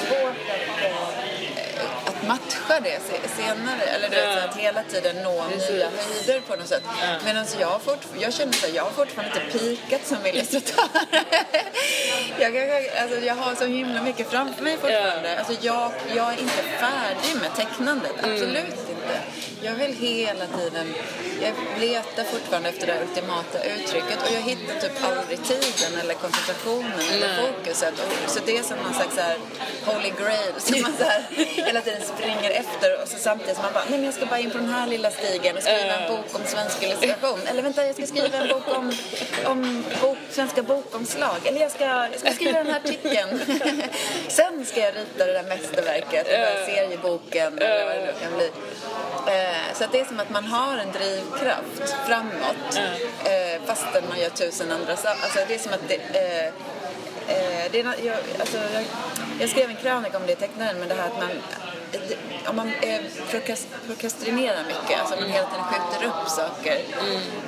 svårt 0.09 0.37
att, 0.51 0.85
eh, 0.85 2.07
att 2.07 2.29
matcha 2.29 2.81
det 2.81 2.99
se- 3.11 3.43
senare. 3.43 3.83
Eller 3.95 4.09
du 4.09 4.17
Ja. 4.17 4.37
så 4.43 4.49
att 4.49 4.57
hela 4.57 4.83
tiden 4.83 5.17
nå 5.23 5.45
Precis. 5.53 5.71
nya 5.71 5.91
höjder 5.91 6.41
på 6.41 6.57
något 6.57 6.67
sätt. 6.69 6.83
Ja. 7.03 7.07
Medan 7.25 7.47
jag, 7.61 7.69
har 7.69 7.79
fort, 7.79 8.05
jag 8.21 8.33
känner 8.35 8.53
att 8.55 8.75
jag 8.75 8.85
har 8.85 8.91
fortfarande 8.91 9.41
inte 9.45 9.59
pikat 9.59 10.07
som 10.07 10.27
illustratör. 10.27 10.89
jag, 12.39 12.57
alltså, 13.03 13.19
jag 13.27 13.35
har 13.35 13.55
så 13.55 13.65
himla 13.67 14.03
mycket 14.03 14.31
framför 14.31 14.63
mig 14.63 14.77
fortfarande. 14.81 15.39
Alltså, 15.39 15.55
jag, 15.67 15.93
jag 16.17 16.27
är 16.33 16.39
inte 16.41 16.63
färdig 16.81 17.41
med 17.41 17.55
tecknandet, 17.57 18.13
absolut 18.23 18.88
inte. 19.09 19.21
Jag 19.63 19.75
vill 19.75 19.95
hela 19.95 20.47
tiden, 20.47 20.95
jag 21.43 21.81
letar 21.81 22.25
fortfarande 22.25 22.69
efter 22.69 22.87
det 22.87 22.93
här 22.93 23.03
ultimata 23.03 23.65
uttrycket 23.65 24.19
och 24.23 24.33
jag 24.35 24.41
hittar 24.41 24.81
typ 24.81 24.93
aldrig 25.05 25.39
tiden 25.45 26.01
eller 26.01 26.15
koncentrationen 26.15 27.01
eller 27.13 27.29
Nej. 27.29 27.53
fokuset. 27.53 27.95
Och, 27.95 28.31
så 28.31 28.41
det 28.47 28.59
är 28.59 28.63
som 28.63 28.77
någon 28.77 28.95
slags 28.95 29.15
så 29.15 29.21
här 29.21 29.39
holy 29.87 30.13
grail 30.21 30.53
som 30.59 30.83
man 30.83 30.93
så 30.99 31.05
här 31.05 31.23
hela 31.67 31.81
tiden 31.81 32.03
springer 32.03 32.51
efter 32.51 33.03
och 33.03 33.09
så 33.09 33.19
samtidigt 33.19 33.55
som 33.55 33.63
man 33.63 33.73
bara, 33.73 33.85
nej 33.85 33.99
men 33.99 34.05
jag 34.05 34.15
ska 34.15 34.27
bara 34.27 34.41
in 34.41 34.51
på 34.51 34.59
den 34.59 34.69
här 34.69 34.87
lilla 34.87 35.11
stigen 35.11 35.57
och 35.57 35.63
skriva 35.63 35.95
en 35.95 36.17
bok 36.17 36.27
om 36.33 36.41
svensk 36.47 36.83
illustration. 36.83 37.41
Eller 37.47 37.63
vänta, 37.63 37.87
jag 37.87 37.95
ska 37.95 38.07
skriva 38.07 38.39
en 38.39 38.49
bok 38.49 38.77
om, 38.79 38.93
om 39.45 39.85
bok, 40.03 40.19
svenska 40.31 40.63
bokomslag. 40.63 41.39
Eller 41.45 41.61
jag 41.61 41.71
ska, 41.71 41.85
jag 41.85 42.21
ska 42.21 42.33
skriva 42.33 42.59
den 42.59 42.67
här 42.67 42.81
artikeln. 42.81 43.41
Sen 44.29 44.67
ska 44.67 44.81
jag 44.81 44.97
rita 44.97 45.27
det 45.27 45.33
där 45.33 45.43
mästerverket, 45.43 46.27
den 46.27 46.41
där 46.41 46.67
serieboken 46.67 47.59
eller 47.59 47.85
vad 47.85 47.95
det 47.95 48.01
nu 48.01 48.13
kan 48.23 48.37
bli. 48.37 48.51
Eh, 49.27 49.75
Så 49.75 49.85
det 49.93 50.01
är 50.01 50.05
som 50.05 50.21
att 50.21 50.31
man 50.31 50.45
har 50.45 50.77
en 50.79 50.93
drivkraft 50.93 51.95
framåt 52.07 52.81
eh, 53.25 53.63
fastän 53.67 54.05
man 54.09 54.21
gör 54.21 54.31
tusen 54.31 54.73
andra 54.73 54.97
saker. 54.97 55.23
Alltså 55.23 55.39
det 55.49 55.55
är 55.55 55.59
som 55.59 55.73
att 55.73 55.89
det, 55.89 55.95
eh, 55.95 56.47
eh, 57.37 57.65
det 57.73 57.81
är, 57.81 57.85
jag, 58.05 58.17
alltså 58.41 58.59
jag, 58.75 58.85
jag 59.41 59.51
skrev 59.51 59.71
en 59.71 59.77
krönika 59.77 60.17
om 60.17 60.27
det 60.27 60.33
i 60.33 60.37
tecknaren 60.37 60.77
men 60.79 60.89
det 60.89 60.95
här 60.95 61.07
att 61.07 61.19
man 61.19 61.31
om 62.47 62.57
man 62.57 62.73
eh, 62.83 63.01
prokrastinerar 63.87 64.65
mycket, 64.67 65.01
alltså 65.01 65.15
man 65.21 65.31
hela 65.31 65.47
tiden 65.49 65.65
skjuter 65.65 66.07
upp 66.07 66.29
saker. 66.29 66.81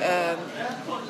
Eh, 0.01 0.37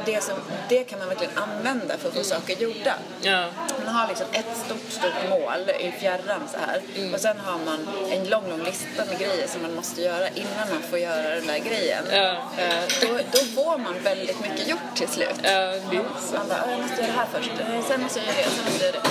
det, 0.04 0.22
som, 0.24 0.34
det 0.68 0.84
kan 0.84 0.98
man 0.98 1.08
verkligen 1.08 1.38
använda 1.38 1.98
för 1.98 2.08
att 2.08 2.14
få 2.14 2.24
saker 2.24 2.56
gjorda. 2.56 2.94
Ja. 3.22 3.44
Man 3.84 3.94
har 3.94 4.08
liksom 4.08 4.26
ett 4.32 4.56
stort, 4.66 4.90
stort 4.92 5.28
mål 5.30 5.70
i 5.80 5.92
fjärran 6.00 6.40
så 6.52 6.58
här. 6.66 6.80
Och 7.14 7.20
sen 7.20 7.36
har 7.44 7.58
man 7.58 7.88
en 8.10 8.24
lång, 8.28 8.48
lång 8.50 8.64
lista 8.64 9.04
med 9.04 9.18
grejer 9.18 9.46
som 9.48 9.62
man 9.62 9.74
måste 9.74 10.00
göra 10.02 10.28
innan 10.28 10.68
man 10.70 10.82
får 10.90 10.98
göra 10.98 11.34
den 11.34 11.46
där 11.46 11.58
grejen. 11.58 12.04
Ja. 12.12 12.36
Eh, 12.62 12.82
då, 13.00 13.08
då 13.32 13.38
får 13.62 13.78
man 13.78 13.94
väldigt 14.02 14.40
mycket 14.40 14.68
gjort 14.68 14.94
till 14.94 15.08
slut. 15.08 15.34
Ja, 15.42 15.50
det 15.50 15.96
är 15.96 16.02
så. 16.30 16.34
Man 16.36 16.48
bara, 16.48 16.62
"Ah, 16.66 16.70
jag 16.70 16.80
måste 16.80 16.96
göra 17.02 17.06
det 17.12 17.18
här 17.18 17.26
först, 17.32 17.50
Eh, 17.60 17.84
sen 17.88 18.00
måste 18.02 18.18
jag 18.18 18.26
göra 18.28 18.36
det, 18.36 18.50
sen 18.50 18.64
måste 18.64 18.84
jag 18.84 18.94
göra 18.94 19.02
det. 19.02 19.10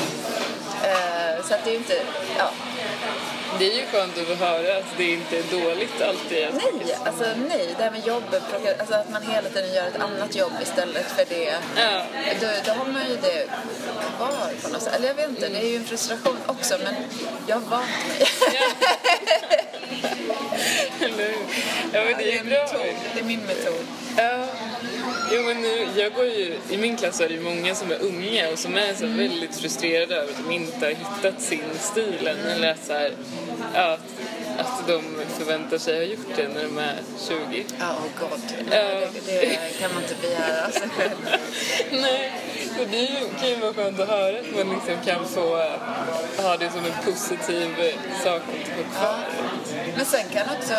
Eh, 0.90 1.44
så 1.48 1.54
att 1.54 1.64
det 1.64 1.70
är 1.70 1.72
ju 1.74 1.78
inte, 1.78 2.02
ja. 2.38 2.50
Det 3.58 3.72
är 3.72 3.76
ju 3.80 3.86
skönt 3.86 4.18
att 4.18 4.38
höra 4.40 4.78
att 4.78 4.98
det 4.98 5.12
inte 5.12 5.38
är 5.38 5.44
dåligt 5.44 6.02
alltid. 6.02 6.48
Nej, 6.54 6.96
alltså 7.06 7.24
nej. 7.50 7.76
Det 7.78 7.84
här 7.84 7.92
med 7.92 8.08
jobbet, 8.08 8.44
alltså 8.80 8.96
att 8.96 9.10
man 9.10 9.22
hela 9.22 9.50
tiden 9.50 9.74
gör 9.74 9.88
ett 9.88 10.00
annat 10.00 10.36
jobb 10.36 10.52
istället 10.62 11.06
för 11.12 11.26
det. 11.30 11.54
Ja. 11.76 12.04
Då, 12.42 12.48
då 12.66 12.72
har 12.72 12.86
man 12.86 13.02
ju 13.10 13.16
det 13.16 13.48
kvar 14.18 14.52
på 14.62 14.70
något 14.70 14.82
sätt. 14.82 14.96
Eller 14.96 15.08
jag 15.08 15.16
vet 15.16 15.30
inte, 15.30 15.50
det 15.50 15.58
är 15.58 15.70
ju 15.70 15.76
en 15.76 15.86
frustration 15.86 16.38
också 16.48 16.78
men 16.84 16.96
jag 17.48 17.56
har 17.56 17.62
vant 17.62 17.90
mig. 18.08 18.28
Eller 21.02 21.18
hur? 21.18 21.38
Ja, 21.94 22.04
men 22.06 22.18
det 22.18 22.36
är 22.36 22.40
en 22.40 22.50
bra. 22.50 22.64
metod. 22.64 22.96
Det 23.14 23.20
är 23.20 23.24
min 23.24 23.40
metod. 23.46 23.86
Ja. 24.18 24.46
Jo, 25.32 25.44
men 25.44 25.62
nu, 25.62 25.88
jag 25.96 26.14
går 26.14 26.26
ju, 26.26 26.58
I 26.70 26.78
min 26.78 26.98
klass 26.98 27.22
är 27.22 27.28
det 27.28 27.34
ju 27.34 27.42
många 27.42 27.76
som 27.76 27.92
är 27.92 28.02
unga 28.02 28.50
och 28.52 28.60
som 28.60 28.78
är 28.78 28.94
så 28.94 29.08
väldigt 29.08 29.56
frustrerade 29.56 30.16
över 30.16 30.32
att 30.32 30.38
de 30.48 30.56
inte 30.56 30.86
har 30.86 30.94
hittat 30.94 31.42
sin 31.42 31.64
stil 31.80 32.28
än. 32.28 32.52
Eller 32.52 32.72
att, 32.72 32.86
så 32.86 32.94
här, 32.94 33.12
ja, 33.74 33.98
att 34.58 34.88
de 34.88 35.02
förväntar 35.38 35.78
sig 35.78 35.98
ha 35.98 36.04
gjort 36.04 36.36
det 36.36 36.48
när 36.48 36.64
de 36.64 36.78
är 36.78 36.96
20. 37.28 37.66
Ja, 37.80 37.86
oh 37.86 38.30
god. 38.30 38.40
Ja. 38.72 39.00
Det, 39.26 39.32
det 39.42 39.80
kan 39.80 39.94
man 39.94 40.04
inte 40.04 40.16
begära 40.22 40.72
sig 40.72 40.90
själv. 40.98 41.18
Nej, 41.92 42.32
så 42.80 42.86
det 42.92 42.98
är 42.98 43.02
ju- 43.20 43.30
kan 43.40 43.50
ju 43.50 43.56
vara 43.56 43.74
skönt 43.74 44.00
att 44.00 44.08
höra 44.10 44.40
att 44.40 44.56
man 44.56 44.70
liksom 44.76 44.96
kan 45.06 45.26
få 45.26 45.58
eh, 45.58 46.44
ha 46.46 46.58
det 46.58 46.70
som 46.72 46.86
en 46.86 46.98
positiv 47.06 47.68
eh, 47.80 48.24
sak 48.24 48.42
att 48.42 48.68
ha 48.78 49.00
kvar. 49.00 49.20
Men 49.98 50.06
sen 50.06 50.26
kan 50.34 50.46
också, 50.58 50.74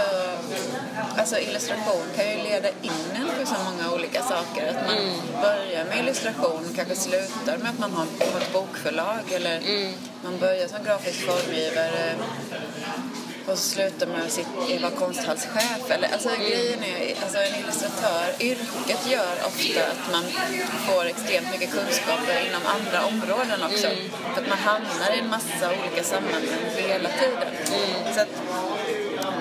alltså 1.19 1.39
illustration 1.39 2.03
kan 2.17 2.29
ju 2.31 2.37
leda 2.37 2.69
in 2.69 3.07
en 3.15 3.29
på 3.41 3.47
så 3.47 3.55
många 3.71 3.93
olika 3.95 4.23
saker. 4.23 4.69
Att 4.69 4.87
man 4.87 4.99
börjar 5.43 5.85
med 5.85 5.99
illustration 5.99 6.61
och 6.71 6.77
kanske 6.77 6.97
slutar 6.97 7.59
med 7.59 7.71
att 7.71 7.79
man 7.79 7.93
har 7.93 8.05
ett 8.05 8.53
bokförlag 8.53 9.33
eller 9.33 9.61
man 10.25 10.39
börjar 10.39 10.69
som 10.69 10.85
grafisk 10.85 11.19
formgivare 11.27 12.15
och 13.53 13.59
så 13.59 13.69
slutar 13.75 14.07
med 14.07 14.23
att 14.27 14.33
sitta- 14.33 14.83
vara 14.83 14.91
konsthallschef. 14.91 15.91
Eller, 15.91 16.09
alltså, 16.13 16.29
grejen 16.49 16.85
är, 16.85 17.23
alltså, 17.23 17.39
en 17.39 17.55
illustratör, 17.61 18.27
yrket 18.41 19.03
gör 19.11 19.35
ofta 19.51 19.81
att 19.93 20.13
man 20.13 20.25
får 20.87 21.05
extremt 21.07 21.51
mycket 21.53 21.71
kunskaper 21.73 22.39
inom 22.49 22.63
andra 22.77 22.99
områden 23.07 23.63
också. 23.63 23.89
För 24.35 24.43
att 24.43 24.49
man 24.49 24.59
hamnar 24.59 25.11
i 25.17 25.19
en 25.19 25.31
massa 25.31 25.67
olika 25.81 26.03
sammanhang 26.05 26.47
hela 26.77 27.09
tiden. 27.23 27.53
Så 28.15 28.21
att, 28.21 28.35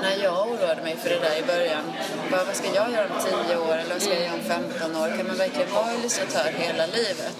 när 0.01 0.23
jag 0.23 0.47
oroade 0.51 0.81
mig 0.81 0.95
för 1.01 1.09
det 1.09 1.19
där 1.19 1.35
i 1.43 1.43
början, 1.53 1.83
bara, 2.31 2.43
vad 2.43 2.55
ska 2.55 2.67
jag 2.73 2.91
göra 2.91 3.05
om 3.05 3.45
10 3.47 3.57
år? 3.57 3.75
Eller 3.81 3.93
vad 3.93 4.01
ska 4.01 4.13
jag 4.13 4.23
göra 4.23 4.33
om 4.33 4.43
15 4.43 4.95
år? 5.01 5.17
Kan 5.17 5.27
man 5.27 5.37
verkligen 5.37 5.73
vara 5.73 5.93
illustratör 5.93 6.51
hela 6.57 6.85
livet? 6.85 7.33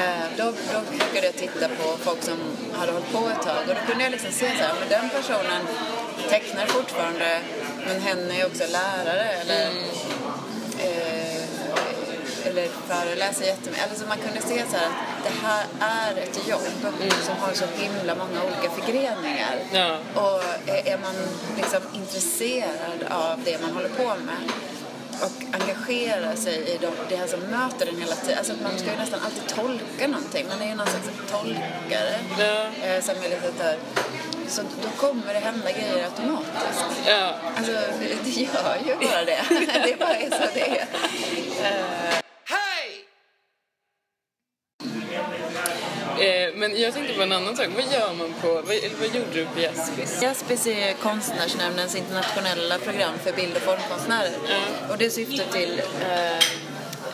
Eh, 0.00 0.24
då, 0.38 0.44
då 0.44 0.78
brukade 0.90 1.26
jag 1.26 1.36
titta 1.36 1.68
på 1.68 1.86
folk 2.06 2.22
som 2.22 2.38
hade 2.78 2.92
hållit 2.92 3.12
på 3.12 3.22
ett 3.28 3.42
tag. 3.46 3.62
Och 3.68 3.74
då 3.74 3.80
kunde 3.88 4.04
jag 4.04 4.10
liksom 4.10 4.32
se 4.32 4.48
så 4.58 4.62
här, 4.66 4.74
men 4.80 4.88
den 4.88 5.08
personen 5.16 5.62
tecknar 6.28 6.66
fortfarande 6.66 7.40
men 7.86 8.00
hen 8.00 8.30
är 8.30 8.46
också 8.46 8.64
lärare 8.66 9.28
eller 9.40 9.66
eh, 9.66 10.23
eller 12.58 12.68
föreläser 12.88 13.44
jättemycket. 13.44 13.90
Alltså 13.90 14.06
man 14.06 14.18
kunde 14.18 14.40
se 14.40 14.64
så 14.70 14.76
här 14.76 14.86
att 14.86 15.24
det 15.24 15.46
här 15.46 15.64
är 15.80 16.22
ett 16.22 16.48
jobb 16.48 16.60
som 17.22 17.36
har 17.36 17.52
så 17.52 17.64
himla 17.76 18.14
många 18.14 18.44
olika 18.44 18.70
förgreningar. 18.70 19.56
Ja. 19.72 19.98
Och 20.14 20.42
är 20.66 20.88
är 20.94 20.98
man 20.98 21.14
liksom 21.56 21.80
intresserad 21.94 23.02
av 23.10 23.40
det 23.44 23.60
man 23.62 23.70
håller 23.72 23.88
på 23.88 24.04
med 24.08 24.36
och 25.22 25.60
engagerar 25.60 26.34
sig 26.36 26.54
i 26.54 26.78
de, 26.80 26.90
det 27.08 27.16
här 27.16 27.26
som 27.26 27.40
möter 27.40 27.86
den 27.86 28.00
hela 28.00 28.14
tiden. 28.14 28.38
Alltså 28.38 28.52
man 28.62 28.78
ska 28.78 28.90
ju 28.90 28.96
nästan 28.96 29.20
alltid 29.24 29.46
tolka 29.46 30.08
någonting. 30.08 30.46
Man 30.48 30.62
är 30.62 30.68
ju 30.68 30.74
någon 30.74 30.86
slags 30.86 31.08
tolkare 31.30 32.14
Ja. 32.38 32.86
eh, 32.86 33.02
som 33.02 33.14
illustratör. 33.24 33.76
Så 34.48 34.62
då 34.62 34.88
kommer 35.08 35.34
det 35.34 35.40
hända 35.40 35.72
grejer 35.72 36.04
automatiskt. 36.04 36.84
Ja. 37.06 37.34
Alltså, 37.56 37.72
det 38.24 38.30
gör 38.30 38.76
ju 38.86 38.94
bara 39.08 39.24
det. 39.24 39.44
Det 39.84 39.98
bara 39.98 40.14
är 40.16 40.30
så 40.30 40.48
det 40.54 40.78
är. 40.78 40.86
Eh, 46.24 46.54
men 46.54 46.80
jag 46.80 46.94
tänkte 46.94 47.14
på 47.14 47.22
en 47.22 47.32
annan 47.32 47.56
sak. 47.56 47.66
Vad 47.76 47.84
gör 47.92 48.14
man 48.18 48.34
på... 48.40 48.48
Vad, 48.48 48.76
eller 48.76 48.96
vad 49.00 49.08
gjorde 49.16 49.32
du 49.32 49.46
på 49.46 49.60
Jaspis? 49.60 50.22
Jaspis 50.22 50.66
är 50.66 50.92
Konstnärsnämndens 50.92 51.94
internationella 51.96 52.78
program 52.78 53.14
för 53.24 53.32
bild 53.32 53.56
och 53.56 53.62
formkonstnärer. 53.62 54.32
Och 54.90 54.98
det 54.98 55.10
syftar 55.10 55.44
till 55.52 55.82
eh, 56.10 56.36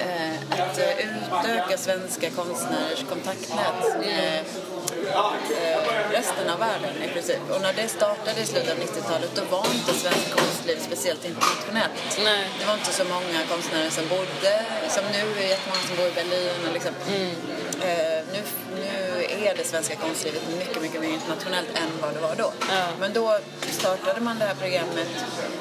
eh, 0.06 0.36
att 0.50 0.78
eh, 0.78 0.94
utöka 1.08 1.78
svenska 1.78 2.30
konstnärers 2.30 3.04
kontaktnät 3.08 3.80
med 4.00 4.44
eh, 5.10 6.10
resten 6.10 6.50
av 6.50 6.58
världen 6.58 6.94
i 7.04 7.08
princip. 7.08 7.40
Och 7.50 7.62
när 7.62 7.72
det 7.72 7.88
startade 7.88 8.40
i 8.40 8.46
slutet 8.46 8.72
av 8.72 8.78
90-talet 8.78 9.30
då 9.34 9.42
var 9.56 9.66
inte 9.74 9.92
svensk 9.92 10.30
konstliv 10.36 10.76
speciellt 10.80 11.24
internationellt. 11.24 12.20
Nej. 12.24 12.44
Det 12.58 12.64
var 12.66 12.74
inte 12.74 12.92
så 12.92 13.04
många 13.04 13.40
konstnärer 13.52 13.90
som 13.90 14.04
bodde, 14.08 14.54
som 14.88 15.04
nu 15.12 15.42
är 15.42 15.48
jättemånga 15.48 15.82
som 15.88 15.96
bor 15.96 16.06
i 16.06 16.14
Berlin 16.20 16.60
och 16.66 16.72
liksom. 16.72 16.94
Eh, 17.82 18.09
är 19.50 19.54
det 19.56 19.64
svenska 19.64 19.96
konstlivet 19.96 20.42
mycket, 20.58 20.82
mycket 20.82 21.00
mer 21.00 21.08
internationellt 21.08 21.68
än 21.74 21.90
vad 22.02 22.14
det 22.14 22.20
var 22.20 22.34
då. 22.36 22.52
Ja. 22.68 22.86
Men 23.00 23.12
då 23.12 23.38
startade 23.70 24.20
man 24.20 24.38
det 24.38 24.44
här 24.44 24.54
programmet 24.54 25.08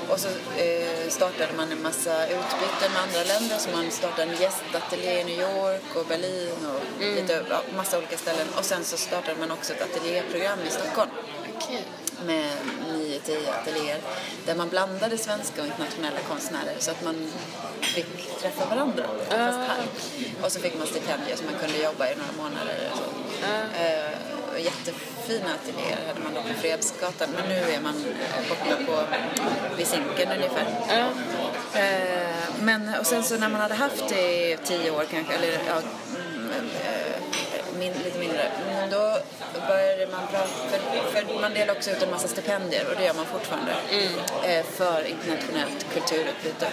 och 0.09 0.19
så 0.19 0.27
eh, 0.63 1.09
startade 1.09 1.53
man 1.57 1.71
en 1.71 1.81
massa 1.81 2.27
utbyten 2.27 2.89
med 2.93 3.01
andra 3.01 3.23
länder. 3.23 3.57
Så 3.57 3.69
man 3.69 3.91
startade 3.91 4.31
en 4.31 4.41
gästateljé 4.41 5.21
i 5.21 5.23
New 5.23 5.39
York 5.39 5.95
och 5.95 6.05
Berlin 6.05 6.59
och 6.73 7.01
lite, 7.01 7.45
ja, 7.49 7.61
massa 7.75 7.97
olika 7.97 8.17
ställen. 8.17 8.47
Och 8.57 8.65
sen 8.65 8.83
så 8.83 8.97
startade 8.97 9.39
man 9.39 9.51
också 9.51 9.73
ett 9.73 9.81
ateljéprogram 9.81 10.59
i 10.67 10.71
Stockholm 10.71 11.09
Okej. 11.55 11.83
med 12.25 12.51
9-10 13.25 13.61
ateljéer 13.61 13.99
där 14.45 14.55
man 14.55 14.69
blandade 14.69 15.17
svenska 15.17 15.61
och 15.61 15.67
internationella 15.67 16.19
konstnärer 16.19 16.75
så 16.79 16.91
att 16.91 17.03
man 17.03 17.31
fick 17.81 18.39
träffa 18.41 18.65
varandra 18.75 19.03
fast 19.29 19.57
här. 19.57 19.83
Och 20.43 20.51
så 20.51 20.59
fick 20.59 20.77
man 20.77 20.87
stipendier 20.87 21.35
så 21.35 21.43
man 21.43 21.53
kunde 21.59 21.77
jobba 21.77 22.07
i 22.11 22.15
några 22.15 22.43
månader 22.43 22.89
och 22.91 22.97
så. 22.97 23.03
Och 24.53 24.59
jättefina 24.59 25.49
ateljéer 25.53 26.07
hade 26.07 26.19
man 26.19 26.33
då 26.33 26.41
på 26.41 26.61
Fredsgatan 26.61 27.29
men 27.35 27.49
nu 27.49 27.55
är 27.55 27.81
man 27.81 28.05
borta 28.49 28.75
på 28.85 29.03
vid 29.77 29.87
Zinken 29.87 30.31
ungefär. 30.31 30.65
Eh, 31.75 32.29
men 32.59 32.95
och 32.99 33.05
sen 33.05 33.23
så 33.23 33.37
när 33.37 33.49
man 33.49 33.61
hade 33.61 33.75
haft 33.75 34.09
det 34.09 34.51
i 34.51 34.57
tio 34.63 34.91
år 34.91 35.05
kanske, 35.11 35.33
eller 35.33 35.51
ja, 35.67 35.81
mm, 36.15 36.69
eh, 36.85 37.08
min, 37.79 37.93
lite 38.05 38.19
mindre, 38.19 38.41
mm, 38.41 38.89
då 38.89 39.03
började 39.67 40.07
man 40.11 40.27
prata, 40.31 40.47
för, 40.69 40.79
för 41.11 41.41
man 41.41 41.53
delar 41.53 41.73
också 41.75 41.91
ut 41.91 42.03
en 42.03 42.11
massa 42.11 42.27
stipendier 42.27 42.85
och 42.89 42.95
det 42.97 43.05
gör 43.05 43.13
man 43.13 43.25
fortfarande 43.25 43.71
eh, 44.43 44.65
för 44.65 45.07
internationellt 45.07 45.79
kulturutbyte. 45.93 46.67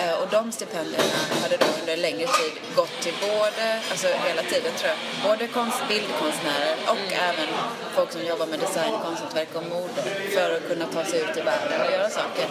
Eh, 0.00 0.14
och 0.20 0.28
de 0.30 0.52
stipendierna 0.52 1.20
hade 1.42 1.56
då 1.56 1.66
under 1.80 1.96
längre 1.96 2.26
tid 2.38 2.54
gått 2.76 3.00
till 3.00 3.14
både, 3.20 3.64
alltså 3.90 4.08
hela 4.28 4.42
tiden 4.42 4.72
tror 4.78 4.90
jag, 4.92 4.98
både 5.30 5.48
konst, 5.48 5.78
bildkonstnärer 5.88 6.76
och 6.92 7.12
även 7.30 7.48
folk 7.96 8.12
som 8.12 8.22
jobbar 8.26 8.46
med 8.46 8.60
design, 8.60 8.94
konsthantverk 9.04 9.48
och 9.54 9.62
mode 9.62 10.02
för 10.34 10.56
att 10.56 10.68
kunna 10.68 10.86
ta 10.86 11.04
sig 11.04 11.20
ut 11.20 11.36
i 11.36 11.40
världen 11.40 11.80
och 11.86 11.92
göra 11.92 12.10
saker. 12.10 12.46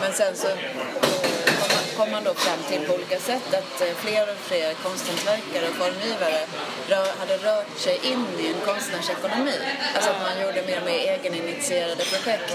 Men 0.00 0.12
sen 0.12 0.36
så 0.36 0.48
kom 2.00 2.10
man, 2.10 2.24
då 2.24 2.34
fram 2.34 2.62
till 2.68 2.86
på 2.86 2.94
olika 2.94 3.18
sätt 3.18 3.48
att 3.60 3.80
eh, 3.80 3.94
fler 4.04 4.22
och 4.32 4.40
fler 4.48 4.74
konsthantverkare 4.74 5.64
och 5.70 5.76
formgivare 5.82 6.40
hade 7.20 7.36
rört 7.36 7.78
sig 7.78 7.96
in 8.12 8.26
i 8.42 8.46
en 8.46 8.60
konstnärsekonomi. 8.70 9.58
Alltså 9.94 10.10
att 10.10 10.22
man 10.28 10.34
gjorde 10.42 10.60
mer 10.68 10.78
och 10.80 10.86
mer 10.90 11.00
egeninitierade 11.14 12.04
projekt 12.12 12.50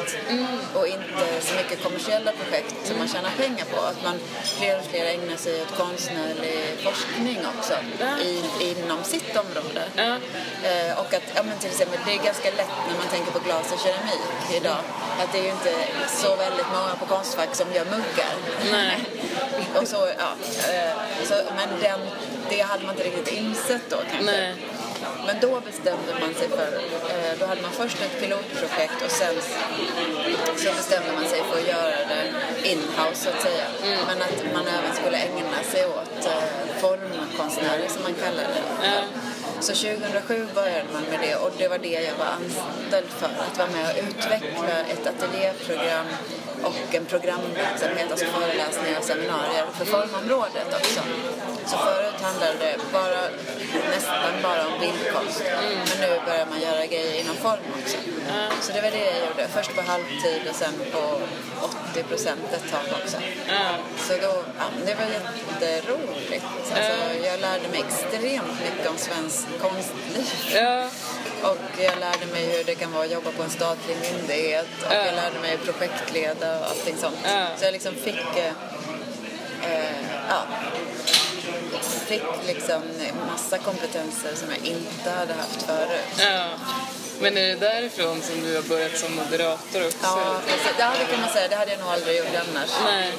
och 0.74 0.88
inte 0.88 1.25
så 1.42 1.54
mycket 1.56 1.84
kommersiella 1.84 2.32
projekt 2.32 2.75
som 2.88 2.98
man 2.98 3.08
tjänar 3.08 3.32
pengar 3.44 3.66
på. 3.74 3.80
Att 3.92 4.04
man 4.04 4.16
fler 4.58 4.80
och 4.80 4.86
fler 4.92 5.06
ägnar 5.06 5.38
sig 5.38 5.62
åt 5.62 5.78
konstnärlig 5.78 6.60
forskning 6.86 7.40
också 7.54 7.75
i, 8.30 8.34
inom 8.72 9.04
sitt 9.04 9.38
område. 9.44 9.84
Eh, 10.70 11.00
och 11.02 11.14
att, 11.18 11.28
ja 11.36 11.44
men 11.44 11.58
till 11.58 11.70
exempel, 11.70 12.00
det 12.06 12.14
är 12.14 12.24
ganska 12.24 12.50
lätt 12.62 12.75
när 12.88 12.98
man 13.02 13.10
tänker 13.16 13.32
på 13.32 13.40
glas 13.40 13.74
och 13.74 13.80
keramik 13.80 14.62
idag. 14.62 14.82
Att 15.22 15.32
det 15.32 15.40
är 15.40 15.44
ju 15.44 15.50
inte 15.60 15.74
så 16.08 16.36
väldigt 16.36 16.70
många 16.75 16.96
på 17.00 17.06
Konstfack 17.06 17.56
som 17.56 17.68
gör 17.74 17.86
muggar. 17.86 18.36
Nej. 18.72 18.98
och 19.82 19.88
så, 19.88 20.08
ja. 20.18 20.30
Eh, 20.74 20.94
så, 21.24 21.34
men 21.34 21.82
den, 21.82 22.00
det 22.50 22.62
hade 22.62 22.86
man 22.86 22.96
inte 22.96 23.08
riktigt 23.08 23.34
insett 23.34 23.89
då 23.89 23.98
kanske. 24.12 24.32
Nej. 24.32 24.56
Men 25.25 25.36
då 25.42 25.60
bestämde 25.60 26.12
man 26.22 26.34
sig 26.34 26.50
för, 26.50 26.72
eh, 27.13 27.34
då 27.39 27.46
hade 27.46 27.62
man 27.62 27.72
först 27.72 28.01
ett 28.01 28.22
pilotprojekt 28.22 29.01
och 29.06 29.12
sen 29.12 29.36
så 30.58 30.72
bestämde 30.82 31.12
man 31.12 31.25
sig 31.25 31.42
för 31.50 31.60
att 31.62 31.68
göra 31.68 31.98
det 32.12 32.24
in-house 32.72 33.24
så 33.24 33.30
att 33.30 33.42
säga. 33.42 33.65
Men 34.08 34.22
att 34.22 34.54
man 34.54 34.68
även 34.68 34.96
skulle 34.96 35.18
ägna 35.18 35.63
sig 35.72 35.86
åt 35.86 36.25
eh, 36.25 36.44
formkonstnärer 36.82 37.88
som 37.88 38.04
man 38.04 38.13
kallar 38.13 38.44
det. 38.44 38.63
Ja. 38.84 39.01
Så 39.60 39.74
2007 39.74 40.48
började 40.56 40.89
man 40.94 41.04
med 41.12 41.20
det 41.20 41.36
och 41.36 41.51
det 41.58 41.68
var 41.68 41.77
det 41.77 42.01
jag 42.10 42.15
var 42.15 42.25
anställd 42.25 43.10
för. 43.10 43.30
Att 43.48 43.58
vara 43.58 43.68
med 43.68 43.86
och 43.89 44.10
utveckla 44.10 44.80
ett 44.94 45.08
ateljéprogram 45.08 46.06
och 46.67 46.95
en 46.95 47.05
programverksamhet, 47.05 48.12
alltså 48.12 48.25
föreläsningar 48.25 48.98
och 49.00 49.07
seminarier 49.12 49.65
för 49.77 49.86
formområdet 49.86 50.67
också. 50.79 51.01
Så 51.65 51.77
förut 51.77 52.19
handlade 52.22 52.53
det 52.60 52.75
bara, 52.93 53.22
nästan 53.95 54.34
bara 54.43 54.62
om 54.67 54.79
bildkonst. 54.79 55.43
Men 55.89 55.98
nu 56.05 56.19
börjar 56.25 56.45
man 56.45 56.62
göra 56.62 56.86
grejer 56.86 57.22
inom 57.22 57.36
form 57.36 57.67
också. 57.79 57.98
Så 58.62 58.74
det 58.74 58.81
var 58.81 58.91
det 58.91 59.05
jag 59.12 59.19
gjorde. 59.27 59.48
Först 59.53 59.75
på 59.75 59.81
halvtid 59.81 60.41
och 60.50 60.55
sen 60.55 60.74
på 60.93 61.03
80 61.91 62.03
procent 62.03 62.41
ett 62.53 62.72
tag 62.72 62.86
också. 63.03 63.17
Ja. 63.48 63.69
Så 64.07 64.13
då, 64.13 64.34
ja, 64.60 64.65
det 64.86 64.95
var 64.95 65.07
jätteroligt. 65.17 66.45
Alltså, 66.75 66.95
jag 67.27 67.39
lärde 67.39 67.67
mig 67.72 67.84
extremt 67.88 68.60
mycket 68.65 68.89
om 68.91 68.98
svensk 68.98 69.45
konstliv. 69.62 70.25
Ja. 70.53 70.89
Och 71.52 71.58
jag 71.84 72.00
lärde 72.00 72.25
mig 72.25 72.46
hur 72.58 72.64
det 72.64 72.75
kan 72.75 72.92
vara 72.92 73.04
att 73.06 73.12
jobba 73.12 73.32
på 73.32 73.44
en 73.44 73.50
statlig 73.50 73.98
myndighet. 74.02 74.68
Och 74.88 74.94
Ja. 74.94 75.06
jag 75.06 75.16
lärde 75.16 75.40
mig 75.40 75.58
projektleda 75.58 76.60
och 76.60 76.66
allting 76.66 76.98
sånt. 76.98 77.18
Ja. 77.24 77.48
Så 77.58 77.66
jag 77.66 77.72
liksom 77.74 77.96
fick... 77.96 78.38
Eh, 78.38 78.54
eh, 79.72 79.96
ja, 80.30 80.42
fick 82.06 82.24
liksom 82.48 82.82
massa 83.28 83.58
kompetenser 83.58 84.36
som 84.36 84.48
jag 84.50 84.66
inte 84.66 85.10
hade 85.10 85.34
haft 85.34 85.62
förut. 85.62 86.06
ja. 86.20 86.48
Men 87.20 87.38
är 87.38 87.48
det 87.48 87.56
därifrån 87.56 88.22
som 88.22 88.42
du 88.44 88.56
har 88.56 88.62
börjat 88.62 88.98
som 88.98 89.16
moderator 89.16 89.86
också? 89.86 89.98
Ja, 90.02 90.36
precis. 90.48 90.72
ja, 90.80 90.92
det 91.00 91.12
kan 91.12 91.22
man 91.22 91.30
säga. 91.30 91.48
Det 91.48 91.56
hade 91.56 91.72
jag 91.72 91.80
nog 91.80 91.90
aldrig 91.90 92.18
gjort 92.18 92.28
annars. 92.50 92.70
Nej. 92.86 93.12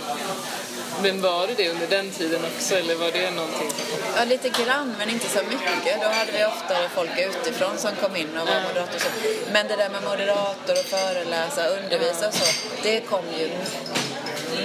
Men 1.02 1.20
var 1.22 1.46
det 1.46 1.54
det 1.54 1.70
under 1.70 1.86
den 1.86 2.10
tiden 2.10 2.40
också 2.44 2.74
eller 2.74 2.94
var 2.94 3.10
det 3.12 3.30
någonting. 3.30 3.70
Ja, 4.16 4.24
lite 4.24 4.48
grann, 4.48 4.94
men 4.98 5.10
inte 5.10 5.28
så 5.28 5.38
mycket. 5.42 6.00
Då 6.02 6.08
hade 6.08 6.32
vi 6.32 6.44
oftare 6.44 6.88
folk 6.94 7.10
utifrån 7.18 7.78
som 7.78 7.90
kom 8.02 8.16
in 8.16 8.28
och 8.38 8.48
var 8.48 8.60
moderator. 8.68 8.94
och 8.94 9.00
Så. 9.00 9.08
Men 9.52 9.68
det 9.68 9.76
där 9.76 9.90
med 9.90 10.02
moderator 10.02 10.72
och 10.72 10.84
föreläsa, 10.96 11.66
undervisa 11.68 12.28
och 12.28 12.34
så, 12.34 12.44
det 12.82 13.00
kom 13.00 13.24
ju 13.38 13.50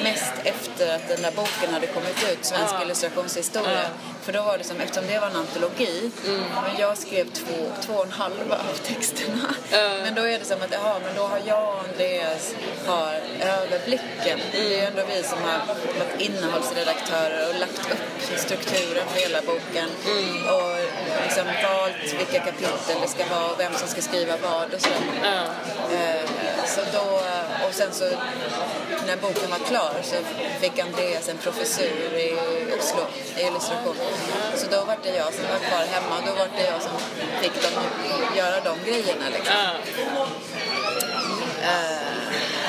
mest 0.04 0.34
efter 0.44 0.96
att 0.96 1.08
den 1.08 1.22
där 1.22 1.32
boken 1.32 1.74
hade 1.74 1.88
kommit 1.88 2.30
ut, 2.32 2.46
Svensk 2.46 2.74
Ja. 2.74 2.84
illustrationshistoria. 2.84 3.72
Ja. 3.84 3.90
För 4.22 4.34
då 4.34 4.42
var 4.42 4.58
det 4.58 4.64
som, 4.64 4.80
eftersom 4.82 5.08
det 5.08 5.20
var 5.20 5.28
en 5.28 5.36
antologi, 5.36 6.12
men 6.64 6.78
jag 6.80 6.98
skrev 6.98 7.26
två, 7.32 7.56
två 7.86 7.94
och 7.94 8.06
en 8.06 8.12
halva 8.12 8.56
av 8.56 8.76
texterna. 8.88 9.56
Ja. 9.72 9.90
Men 10.04 10.16
då 10.16 10.22
är 10.22 10.40
det 10.40 10.46
som 10.46 10.62
att, 10.62 10.72
jaha, 10.72 10.96
men 11.06 11.16
då 11.16 11.22
har 11.22 11.40
jag 11.46 11.64
och 11.74 11.80
Andreas 11.90 12.54
har 12.86 13.14
överblicken. 13.42 14.40
Det 14.52 14.58
är 14.58 14.70
ju 14.70 14.80
ändå 14.80 15.02
vi 15.10 15.24
som 15.24 15.38
har 15.42 15.60
varit 16.00 16.22
innehållsredaktörer 16.22 17.50
och 17.50 17.60
lagt 17.60 17.92
upp 17.92 18.40
strukturen 18.40 19.04
för 19.14 19.20
hela 19.22 19.42
boken. 19.42 19.90
Och 20.56 20.76
liksom 21.24 21.46
valt 21.64 22.14
vilka 22.20 22.40
kapitel 22.40 22.98
det 23.02 23.08
ska 23.08 23.26
vara 23.36 23.52
och 23.52 23.60
vem 23.60 23.74
som 23.74 23.88
ska 23.88 24.02
skriva 24.02 24.34
vad 24.38 24.74
och 24.74 24.82
så. 24.82 24.90
Ja. 25.24 25.42
Eh, 25.98 26.22
Så 26.68 26.82
då, 26.94 27.20
och 27.68 27.74
sen 27.74 27.92
så 27.94 28.06
när 29.08 29.16
boken 29.18 29.50
var 29.50 29.58
klar 29.68 29.94
så 30.04 30.16
fick 30.62 30.80
Andreas 30.80 31.30
en 31.30 31.38
professur 31.38 32.14
i 32.16 32.34
Oslo 32.80 33.04
i 33.38 33.42
illustration. 33.48 33.96
Så 34.56 34.68
då 34.72 34.84
var 34.84 34.98
det 35.04 35.16
jag 35.16 35.34
som 35.34 35.44
var 35.44 35.60
kvar 35.60 35.86
hemma 35.94 36.16
och 36.18 36.24
då 36.26 36.34
var 36.34 36.48
det 36.58 36.66
jag 36.66 36.82
som 36.82 36.92
fick 37.42 37.64
dem 37.64 37.84
göra 38.38 38.62
de 38.62 38.92
grejerna 38.92 39.26
liksom. 39.34 39.56
Ja. 39.56 39.72
Eh, 41.62 42.12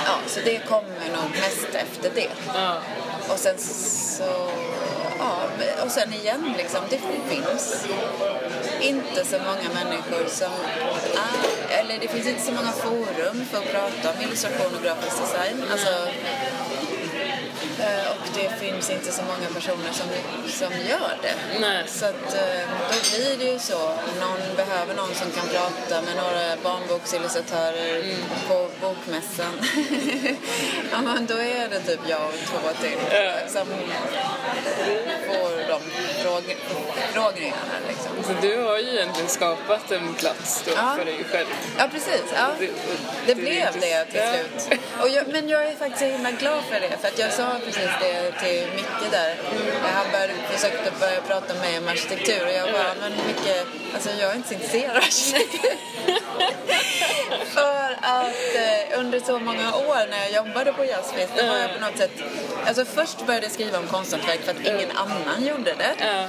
Ja, 0.07 0.19
så 0.27 0.41
det 0.45 0.59
kommer 0.69 1.09
nog 1.17 1.31
mest 1.31 1.75
efter 1.75 2.11
det. 2.15 2.31
Ja. 2.55 2.77
Och 3.29 3.39
sen 3.39 3.59
så... 3.59 4.49
Ja, 5.19 5.37
och 5.85 5.91
sen 5.91 6.13
igen 6.13 6.55
liksom, 6.57 6.81
det 6.91 7.01
finns 7.29 7.87
inte 8.81 9.25
så 9.25 9.39
många 9.39 9.85
människor 9.85 10.29
som 10.29 10.53
är, 11.15 11.79
eller 11.79 11.99
det 11.99 12.09
finns 12.09 12.27
inte 12.27 12.43
så 12.43 12.53
många 12.53 12.73
forum 12.73 13.47
för 13.51 13.59
att 13.59 13.73
prata 13.73 14.11
om 14.11 14.23
illustration 14.23 14.75
och 14.77 14.83
grafisk 14.85 15.21
design. 15.21 15.65
Alltså, 15.73 15.91
eh, 15.91 16.52
och 18.11 18.29
det 18.35 18.51
finns 18.67 18.91
inte 18.91 19.13
så 19.13 19.23
många 19.23 19.47
personer 19.55 19.93
som, 19.93 20.07
som 20.49 20.73
gör 20.89 21.17
det. 21.23 21.35
Nej. 21.61 21.85
Så 21.89 22.07
att 22.07 22.35
eh, 22.35 22.69
då 22.91 23.17
blir 23.17 23.37
det 23.39 23.53
ju 23.53 23.59
så. 23.59 23.79
Någon 24.21 24.57
behöver 24.57 24.95
någon 24.95 25.15
som 25.15 25.31
kan 25.31 25.49
prata 25.49 26.03
med 26.03 26.17
några 26.17 26.57
barnboksillustratörer 26.63 28.15
på 28.49 28.69
bokmässan. 28.81 29.53
ja, 30.93 31.03
men 31.05 31.27
då 31.27 31.35
är 31.35 31.69
det 31.69 31.81
typ 31.81 32.01
jag 32.09 32.27
och 32.29 32.35
två 32.47 32.59
till 32.83 32.99
Ja. 33.11 33.33
som 33.49 33.67
får 35.27 35.69
de 35.69 35.81
fråg 36.23 36.57
frågningarna 37.13 37.77
liksom. 37.89 38.11
Så 38.27 38.33
du 38.47 38.57
har 38.63 38.79
ju 38.79 38.89
egentligen 38.97 39.29
skapat 39.29 39.93
en 39.93 40.15
plats 40.15 40.63
då 40.67 40.73
Ja. 40.77 40.95
för 40.99 41.05
dig 41.05 41.25
själv. 41.31 41.47
Ja, 41.79 41.89
precis. 41.93 42.23
Ja. 42.35 42.47
Det- 42.59 42.67
Det 42.67 42.73
det 43.27 43.35
blev 43.35 43.67
det 43.81 44.05
till 44.05 44.21
Ja. 44.21 44.33
slut. 44.33 44.81
Och 45.01 45.09
jag, 45.09 45.29
men 45.29 45.49
jag 45.49 45.65
är 45.65 45.75
faktiskt 45.77 46.03
himla 46.03 46.31
glad 46.31 46.65
för 46.71 46.81
det. 46.81 46.97
För 47.01 47.09
att 47.09 47.19
jag 47.19 47.33
sa 47.33 47.47
precis 47.73 47.91
det 48.01 48.33
till 48.47 48.67
Micke 48.75 49.11
där. 49.11 49.37
Han 49.95 50.13
började, 50.13 50.33
försökte 50.51 50.93
börja 51.01 51.21
prata 51.21 51.55
med 51.55 51.63
mig 51.63 51.79
om 51.79 51.89
arkitektur. 51.89 52.47
Och 52.47 52.53
jag 52.53 52.73
bara, 52.73 52.95
men 53.01 53.13
Micke, 53.27 53.67
alltså 53.95 54.11
jag 54.11 54.31
är 54.31 54.37
inte 54.37 54.49
så 54.49 54.55
intresserad 54.55 54.91
av 54.91 54.97
arkitektur. 54.97 55.77
för 57.47 57.97
att 58.01 58.55
eh, 58.55 58.99
under 58.99 59.21
så 59.21 59.39
många 59.39 59.75
år 59.75 60.11
när 60.11 60.19
jag 60.19 60.33
jobbade 60.33 60.73
på 60.73 60.85
Jazzfest, 60.85 61.33
då 61.37 61.47
var 61.47 61.57
jag 61.57 61.75
på 61.75 61.81
något 61.81 61.99
sätt... 61.99 62.11
Alltså 62.67 62.85
först 62.85 63.27
började 63.27 63.47
jag 63.47 63.53
skriva 63.53 63.79
om 63.79 63.87
konsthantverk 63.87 64.41
för 64.41 64.51
att 64.51 64.67
ingen 64.67 64.91
annan 64.91 65.47
gjorde 65.47 65.75
det. 65.75 66.27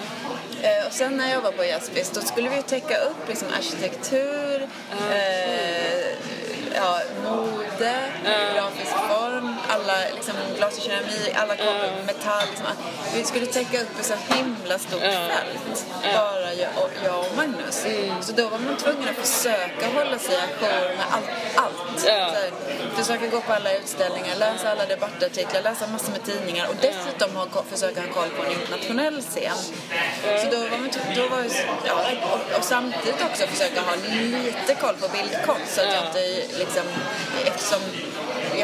Eh, 0.64 0.88
och 0.88 0.94
sen 0.94 1.18
när 1.18 1.32
jag 1.32 1.42
var 1.42 1.52
på 1.52 1.66
Jazzfest 1.66 2.14
då 2.14 2.22
skulle 2.22 2.50
vi 2.50 2.62
täcka 2.62 2.98
upp 2.98 3.28
liksom 3.28 3.48
arkitektur, 3.58 4.68
eh, 5.12 6.06
ja, 6.76 7.00
mode, 7.24 7.94
grafisk 8.56 8.92
form, 8.92 9.23
alla 9.74 9.98
liksom, 10.16 10.36
glas 10.58 10.78
och 10.78 10.84
keramik, 10.84 11.32
alla 11.36 11.56
koppar, 11.56 12.04
metall. 12.06 12.48
Liksom. 12.50 12.68
Vi 13.14 13.24
skulle 13.24 13.46
täcka 13.46 13.82
upp 13.82 14.00
ett 14.00 14.06
så 14.06 14.34
himla 14.34 14.80
stort 14.80 15.02
fält, 15.02 15.86
bara 16.16 16.54
jag 16.54 16.70
och, 16.84 16.92
jag 17.06 17.20
och 17.20 17.36
Magnus. 17.36 17.86
Så 18.22 18.32
då 18.32 18.44
var 18.50 18.60
man 18.60 18.78
tvungen 18.78 19.10
att 19.10 19.28
försöka 19.28 19.86
hålla 19.96 20.20
sig 20.20 20.36
ajour 20.36 20.90
med 20.98 21.06
allt. 21.12 21.30
allt. 21.56 22.06
Ja. 22.08 22.14
Här, 22.14 22.52
försöka 22.96 23.28
gå 23.28 23.42
på 23.42 23.54
alla 23.54 23.74
utställningar, 23.74 24.36
läsa 24.36 24.72
alla 24.72 24.86
debattartiklar, 24.86 25.62
läsa 25.62 25.88
massor 25.88 26.12
med 26.12 26.24
tidningar 26.24 26.68
och 26.68 26.76
dessutom 26.82 27.36
ha, 27.36 27.64
försöka 27.70 28.02
ha 28.02 28.08
koll 28.08 28.30
på 28.30 28.44
en 28.46 28.52
internationell 28.52 29.22
scen. 29.22 29.58
Så 30.42 30.46
då 30.52 30.58
var 30.58 30.78
man, 30.78 30.90
då 31.16 31.28
var, 31.28 31.44
ja, 31.86 31.96
och, 32.34 32.58
och 32.58 32.64
samtidigt 32.64 33.22
också 33.32 33.48
försöka 33.48 33.82
ha 33.82 33.96
lite 33.96 34.76
koll 34.82 34.96
på 34.96 35.08
bildkonst 35.08 35.76
så 35.76 35.82
att 35.82 35.94
jag 35.94 36.06
inte 36.06 36.24
liksom, 36.58 36.84
eftersom 37.46 37.82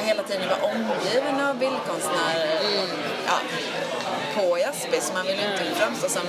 hela 0.09 0.23
tiden 0.23 0.49
var 0.49 0.69
omgiven 0.71 1.39
av 1.47 1.57
bildkonstnärer 1.57 2.59
ja, 3.27 3.39
på 4.35 4.57
så 5.01 5.13
man 5.13 5.25
vill 5.25 5.39
ju 5.39 5.45
inte 5.51 5.75
framstå 5.79 6.09
som 6.09 6.21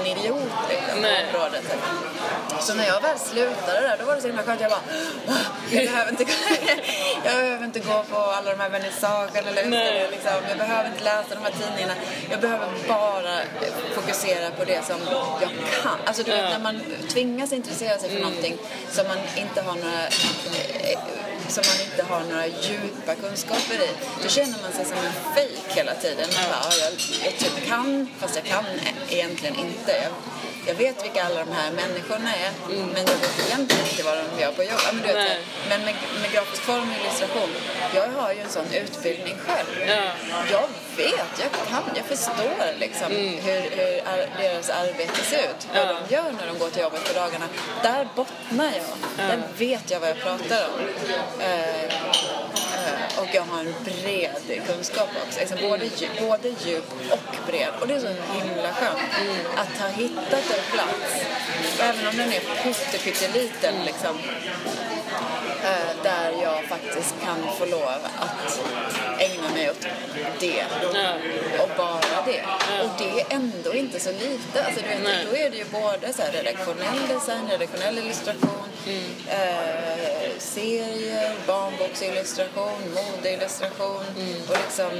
en 0.00 0.06
idiot 0.06 0.52
liksom, 0.68 1.02
på 1.32 1.38
området. 1.38 1.64
Så 2.60 2.74
när 2.74 2.86
jag 2.86 3.00
väl 3.00 3.18
slutade 3.18 3.80
där, 3.80 3.96
då 3.98 4.04
var 4.04 4.14
det 4.14 4.20
så 4.20 4.26
himla 4.26 4.42
skönt. 4.42 4.60
Jag 4.60 4.70
bara, 4.70 4.80
"Ah, 5.28 5.32
jag 5.70 5.84
behöver 5.84 6.10
inte, 6.10 6.24
jag 7.24 7.34
behöver 7.34 7.64
inte 7.64 7.80
gå 7.80 8.02
på 8.10 8.16
alla 8.16 8.50
de 8.50 8.60
här 8.60 8.70
vernissagen 8.70 9.46
eller. 9.46 10.10
Liksom. 10.10 10.32
Jag 10.48 10.58
behöver 10.58 10.90
inte 10.90 11.04
läsa 11.04 11.34
de 11.34 11.42
här 11.42 11.52
tidningarna. 11.60 11.94
Jag 12.30 12.40
behöver 12.40 12.66
bara 12.88 13.38
fokusera 13.94 14.50
på 14.50 14.64
det 14.64 14.84
som 14.86 14.96
jag 15.40 15.50
kan. 15.82 15.98
Alltså 16.04 16.22
du 16.22 16.30
vet, 16.30 16.50
när 16.50 16.58
man 16.58 16.80
tvingas 17.08 17.52
intressera 17.52 17.98
sig 17.98 18.10
för 18.10 18.20
någonting 18.20 18.56
som 18.90 19.06
man 19.08 19.18
inte 19.36 19.62
har 19.62 19.74
några 19.74 20.02
eh, 20.02 20.98
som 21.48 21.64
man 21.70 21.78
inte 21.86 22.02
har 22.12 22.20
några 22.30 22.46
djupa 22.46 23.14
kunskaper 23.14 23.74
i, 23.74 23.90
då 24.22 24.28
känner 24.28 24.58
man 24.62 24.72
sig 24.72 24.84
som 24.84 24.98
en 24.98 25.34
fejk 25.34 25.66
hela 25.78 25.94
tiden. 25.94 26.28
Man 26.36 26.44
bara, 26.50 26.62
"Ja, 26.70 26.76
jag, 26.84 26.92
jag 27.24 27.38
typ 27.38 27.66
kan, 27.66 28.08
fast 28.20 28.36
jag 28.36 28.44
kan 28.44 28.64
egentligen 29.10 29.54
inte. 29.54 29.92
Jag, 30.04 30.12
jag 30.68 30.74
vet 30.74 31.04
vilka 31.04 31.24
alla 31.24 31.40
de 31.44 31.52
här 31.52 31.70
människorna 31.70 32.30
är, 32.44 32.50
men 32.68 33.04
jag 33.12 33.18
vet 33.24 33.46
egentligen 33.46 33.86
inte 33.90 34.02
vad 34.02 34.16
de 34.16 34.42
gör 34.42 34.52
på 34.52 34.62
jobb. 34.62 34.80
Ja, 34.84 34.92
Men, 34.92 35.02
du 35.02 35.12
vet, 35.12 35.38
men 35.68 35.80
med, 35.84 35.94
med 36.22 36.32
grafisk 36.32 36.62
form 36.62 36.90
och 36.90 36.96
illustration, 37.00 37.50
jag 37.94 38.08
har 38.08 38.32
ju 38.32 38.40
en 38.40 38.50
sån 38.50 38.72
utbildning 38.72 39.36
själv. 39.46 39.88
Ja. 39.88 40.10
Jag 40.50 40.68
vet, 40.96 41.32
jag 41.42 41.50
kan, 41.70 41.82
jag 41.94 42.04
förstår 42.04 42.78
liksom 42.78 43.06
hur, 43.12 43.60
hur 43.76 44.00
ar- 44.12 44.28
deras 44.42 44.70
arbete 44.70 45.24
ser 45.24 45.38
ut. 45.42 45.66
Vad 45.74 45.86
Ja. 45.86 46.00
de 46.08 46.14
gör 46.14 46.32
när 46.40 46.46
de 46.46 46.58
går 46.58 46.70
till 46.70 46.82
jobbet 46.82 47.04
på 47.08 47.12
dagarna. 47.20 47.44
Där 47.82 48.08
bottnar 48.16 48.72
jag. 48.76 49.26
Där 49.28 49.38
vet 49.58 49.90
jag 49.90 50.00
vad 50.00 50.08
jag 50.08 50.20
pratar 50.20 50.64
om. 50.68 50.80
Eh, 51.40 51.92
och 53.20 53.28
jag 53.32 53.42
har 53.42 53.60
en 53.60 53.74
bred 53.84 54.62
kunskap 54.66 55.08
också. 55.26 55.40
Liksom 55.40 55.58
både, 55.62 55.84
djup, 55.84 56.20
både 56.20 56.48
djup 56.48 56.92
och 57.10 57.36
bred. 57.46 57.72
Och 57.80 57.88
det 57.88 57.94
är 57.94 58.00
så 58.00 58.08
himla 58.08 58.72
skönt 58.72 59.00
att 59.56 59.80
ha 59.80 59.88
hittat 59.88 60.44
en 60.56 60.64
plats, 60.72 61.24
även 61.80 62.06
om 62.06 62.16
den 62.16 62.32
är 62.32 62.40
pytteliten 63.04 63.74
liksom, 63.86 64.18
eh, 65.64 66.02
där 66.02 66.32
jag 66.42 66.64
faktiskt 66.64 67.14
kan 67.24 67.52
få 67.58 67.66
lov 67.66 67.88
att 68.18 68.60
ägna 69.18 69.48
mig 69.54 69.70
åt 69.70 69.86
det 70.40 70.64
och 71.62 71.70
bara 71.76 72.22
det. 72.26 72.42
Och 72.82 72.90
det 72.98 73.20
är 73.20 73.26
ändå 73.30 73.74
inte 73.74 74.00
så 74.00 74.10
lite. 74.12 74.64
Alltså, 74.64 74.80
du 74.80 74.88
vet, 74.88 75.30
då 75.30 75.36
är 75.36 75.50
det 75.50 75.56
ju 75.56 75.64
både 75.64 76.12
så 76.12 76.22
redaktionell 76.32 77.08
design, 77.08 77.48
redaktionell 77.50 77.98
illustration, 77.98 78.67
eh, 79.28 80.38
serier, 80.38 81.32
barnboksillustration, 81.46 82.80
modeillustration 82.94 84.04
och 84.48 84.56
liksom 84.64 84.90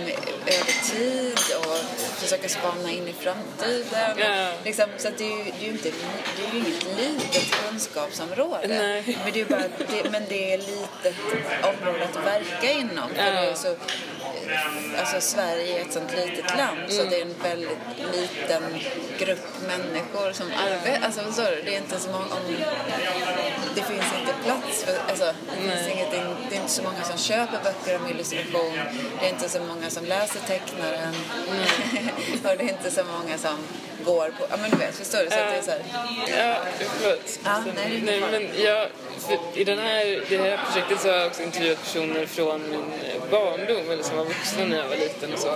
över 0.47 0.91
tid 0.93 1.39
och 1.59 1.79
försöka 2.21 2.49
spana 2.49 2.91
in 2.91 3.09
i 3.09 3.13
framtiden. 3.13 4.19
Ja. 4.19 4.53
Liksom, 4.65 4.87
så 4.99 5.09
det, 5.19 5.25
är 5.25 5.45
ju, 5.45 5.53
det, 5.61 5.67
är 5.67 5.71
inte, 5.71 5.91
det 6.37 6.43
är 6.43 6.53
ju 6.53 6.59
inget 6.59 6.85
litet 6.99 7.51
kunskapsområde. 7.51 8.69
Nej. 8.69 9.19
Men 9.25 9.33
det 9.33 9.41
är 9.41 9.45
ju 9.45 9.45
bara, 9.45 9.63
det, 9.63 10.11
men 10.11 10.23
det 10.29 10.55
är 10.55 10.59
litet 10.59 11.17
område 11.63 12.05
att 12.05 12.27
verka 12.27 12.73
inom. 12.73 13.09
För 13.09 13.33
det 13.33 13.51
är 13.51 13.55
så, 13.55 13.77
alltså 14.99 15.21
Sverige 15.21 15.79
är 15.79 15.83
ett 15.83 15.93
sånt 15.93 16.13
litet 16.17 16.57
land 16.57 16.79
så 16.89 17.05
det 17.05 17.21
är 17.21 17.23
en 17.23 17.35
väldigt 17.43 17.79
liten 18.13 18.63
grupp 19.19 19.47
människor 19.67 20.33
som 20.33 20.47
arbetar. 20.47 21.07
Alltså 21.07 21.21
förstår 21.21 21.51
du? 21.57 21.63
Det 21.63 21.75
är 21.75 21.79
inte 21.79 22.01
så 22.01 22.11
många, 22.11 22.25
om, 22.25 22.57
det 23.75 23.83
finns 23.83 24.07
inte 24.21 24.35
plats 24.45 24.85
för, 24.85 25.11
alltså 25.11 25.25
det 25.25 25.71
finns 25.71 25.89
ingenting, 25.95 26.23
det 26.51 26.57
är 26.57 26.61
inte 26.61 26.73
så 26.73 26.83
många 26.83 27.03
som 27.05 27.19
köper 27.19 27.59
böcker 27.65 27.97
om 27.97 28.11
illustration. 28.11 28.79
Det 29.21 29.27
är 29.27 29.31
inte 29.31 29.49
så 29.49 29.61
många 29.61 29.91
som 29.91 30.05
läser 30.05 30.41
tecknaren. 30.41 31.15
och 32.45 32.57
det 32.59 32.65
är 32.65 32.69
inte 32.69 32.91
så 32.91 33.05
många 33.05 33.39
som 33.39 33.59
går 34.05 34.31
på, 34.39 34.47
ja 34.51 34.57
men 34.63 34.71
du 34.71 34.77
vet, 34.77 34.95
förstår 34.95 35.19
du? 35.19 35.31
Så 35.31 35.39
att 35.39 35.51
det 35.51 35.59
är 35.59 35.63
så 35.63 35.71
här, 35.71 35.83
Ja, 36.39 36.57
förlåt. 36.79 37.39
Ja, 37.45 37.63
nej, 37.75 38.03
nej, 38.05 38.21
men 38.21 38.49
jag, 38.65 38.89
I 39.55 39.65
den 39.65 39.79
här, 39.79 40.25
det 40.29 40.39
här 40.39 40.61
projektet 40.65 41.01
så 41.01 41.09
har 41.09 41.17
jag 41.17 41.27
också 41.27 41.43
intervjuat 41.43 41.83
personer 41.83 42.27
från 42.27 42.71
min 42.71 42.85
barndom, 43.31 43.91
eller 43.91 44.03
som 44.03 44.17
var 44.17 44.25
vuxna 44.39 44.65
när 44.65 44.77
jag 44.77 44.89
var 44.89 44.97
liten 44.97 45.33
och 45.33 45.39
så. 45.39 45.55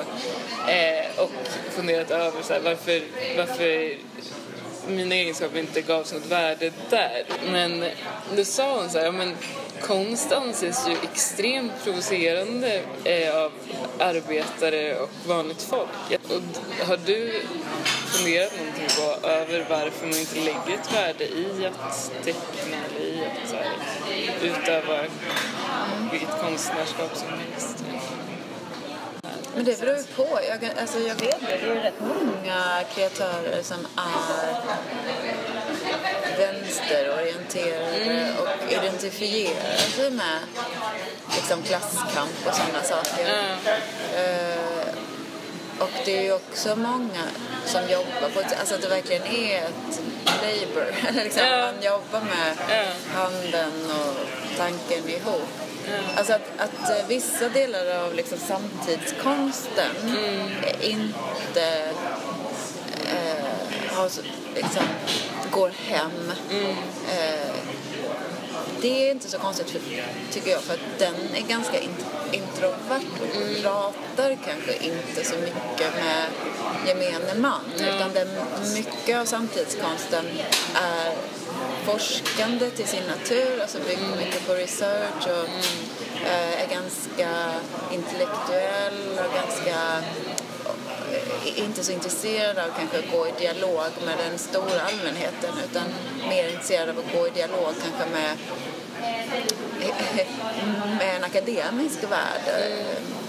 Eh, 0.71 1.25
och 1.25 1.31
funderat 1.71 2.11
över 2.11 2.43
så 2.43 2.53
här, 2.53 2.61
varför, 2.61 3.03
varför 3.37 3.97
mina 4.89 5.15
egenskaper 5.15 5.59
inte 5.59 5.81
gavs 5.83 6.13
något 6.13 6.27
värde 6.27 6.73
där. 6.91 7.25
Men 7.53 7.85
då 8.37 8.45
sa 8.45 8.79
hon 8.79 8.91
så 8.91 8.99
här, 8.99 9.05
ja, 9.05 9.13
men 9.13 9.37
konst 9.81 10.33
anses 10.33 10.89
ju 10.89 10.97
extremt 11.03 11.73
provocerande 11.85 12.83
eh, 13.05 13.37
av 13.37 13.53
arbetare 13.99 15.01
och 15.01 15.11
vanligt 15.27 15.63
folk. 15.63 16.21
Och 16.29 16.87
har 16.87 16.99
du 17.07 17.43
funderat 18.05 18.53
någonting 18.59 18.87
på 18.97 19.29
över 19.29 19.67
varför 19.69 20.07
man 20.07 20.19
inte 20.19 20.37
lägger 20.37 20.81
ett 20.81 20.95
värde 20.95 21.25
i 21.25 21.67
att 21.67 22.13
teckna 22.25 22.77
eller 22.87 23.07
i 23.07 23.25
att 23.25 23.51
så 23.51 23.57
här, 23.57 23.73
utöva 24.43 25.03
vilket 26.13 26.41
konstnärskap 26.41 27.17
som 27.17 27.29
helst? 27.29 27.85
Men 29.55 29.65
det 29.65 29.81
beror 29.81 29.97
ju 29.97 30.03
på. 30.03 30.41
Jag, 30.49 30.71
alltså 30.81 30.99
jag 30.99 31.15
vet 31.15 31.41
det. 31.41 31.59
Det 31.61 31.71
är 31.71 31.83
rätt 31.83 32.01
många 32.01 32.83
kreatörer 32.95 33.63
som 33.63 33.87
är 33.97 34.55
vänsterorienterade 36.39 38.33
och 38.43 38.73
identifierar 38.73 39.77
sig 39.77 40.11
med 40.11 40.39
liksom 41.37 41.63
klasskamp 41.63 42.47
och 42.47 42.55
sådana 42.55 42.83
saker. 42.83 43.29
Eh, 44.17 44.95
och 45.79 45.91
det 46.05 46.19
är 46.19 46.23
ju 46.23 46.33
också 46.33 46.77
många 46.77 47.25
som 47.65 47.81
jobbar 47.91 48.31
på 48.35 48.41
ett, 48.41 48.59
alltså 48.61 48.75
att 48.75 48.83
det 48.83 48.89
verkligen 48.89 49.23
är 49.27 49.59
ett 49.59 50.01
labor. 50.43 50.87
Liksom, 51.25 51.43
Ja. 51.47 51.73
Man 51.73 51.83
jobbar 51.83 52.21
med 52.21 52.57
handen 53.15 53.91
och 53.91 54.15
tanken 54.57 55.09
ihop. 55.09 55.49
Alltså 56.17 56.33
att, 56.33 56.51
att 56.59 56.91
eh, 56.91 57.07
vissa 57.09 57.49
delar 57.49 58.05
av 58.05 58.15
liksom 58.15 58.39
samtidskonsten 58.39 59.97
inte 60.81 61.93
eh, 63.05 63.97
har, 63.97 64.11
liksom, 64.55 64.83
går 65.51 65.69
hem. 65.69 66.33
Eh, 67.11 67.55
det 68.81 69.07
är 69.07 69.11
inte 69.11 69.31
så 69.31 69.39
konstigt 69.39 69.71
för, 69.71 69.81
tycker 70.33 70.51
jag 70.51 70.61
för 70.61 70.75
att 70.75 70.99
den 70.99 71.15
är 71.35 71.49
ganska 71.49 71.81
in, 71.81 71.91
introvert 72.33 73.03
och 73.21 73.63
pratar 73.63 74.39
kanske 74.47 74.73
inte 74.73 75.25
så 75.25 75.35
mycket 75.37 75.95
med 75.95 76.27
gemene 76.87 77.35
man. 77.37 77.61
Utan 77.77 78.13
den, 78.13 78.29
mycket 78.75 79.19
av 79.19 79.25
samtidskonsten 79.25 80.25
är 80.75 81.15
forskande 81.85 82.71
till 82.71 82.87
sin 82.87 83.03
natur, 83.07 83.61
alltså 83.61 83.79
bygger 83.79 84.17
mycket 84.17 84.47
på 84.47 84.55
research 84.55 85.27
och 85.27 85.49
eh, 86.27 86.63
är 86.63 86.69
ganska 86.69 87.55
intellektuell 87.93 89.19
och 89.19 89.35
ganska 89.35 90.03
eh, 91.15 91.65
inte 91.65 91.85
så 91.85 91.93
intresserad 91.93 92.59
av 92.59 92.69
kanske 92.79 92.99
att 92.99 93.11
gå 93.13 93.27
i 93.27 93.33
dialog 93.39 93.91
med 94.07 94.19
den 94.29 94.39
stora 94.39 94.81
allmänheten 94.81 95.55
utan 95.71 95.85
mer 96.29 96.49
intresserad 96.49 96.89
av 96.89 96.99
att 96.99 97.13
gå 97.13 97.27
i 97.27 97.31
dialog 97.31 97.75
kanske 97.83 98.11
med, 98.13 98.37
med 100.99 101.17
en 101.17 101.25
akademisk 101.25 102.03
värld. 102.03 102.43
Mm. 102.47 103.22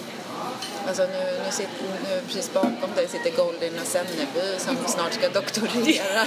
Alltså 0.88 1.04
nu, 1.04 1.40
nu, 1.46 1.52
sitter, 1.52 1.84
nu 2.10 2.22
precis 2.28 2.54
bakom 2.54 2.90
dig 2.96 3.08
sitter 3.08 3.32
Goldin 3.32 3.80
och 3.82 3.88
Senneby 3.88 4.60
som 4.60 4.78
snart 4.88 5.14
ska 5.14 5.30
doktorera 5.30 6.26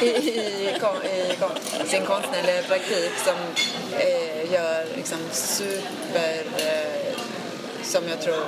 i, 0.00 0.06
i, 0.06 0.76
kon- 0.80 1.04
i 1.06 1.36
kon- 1.40 1.86
sin 1.88 2.06
konstnärliga 2.06 2.62
praktik 2.62 3.12
som 3.24 3.34
eh, 3.98 4.52
gör 4.52 4.86
liksom 4.96 5.18
super, 5.32 6.42
eh, 6.58 7.14
som 7.82 8.08
jag 8.08 8.20
tror 8.20 8.44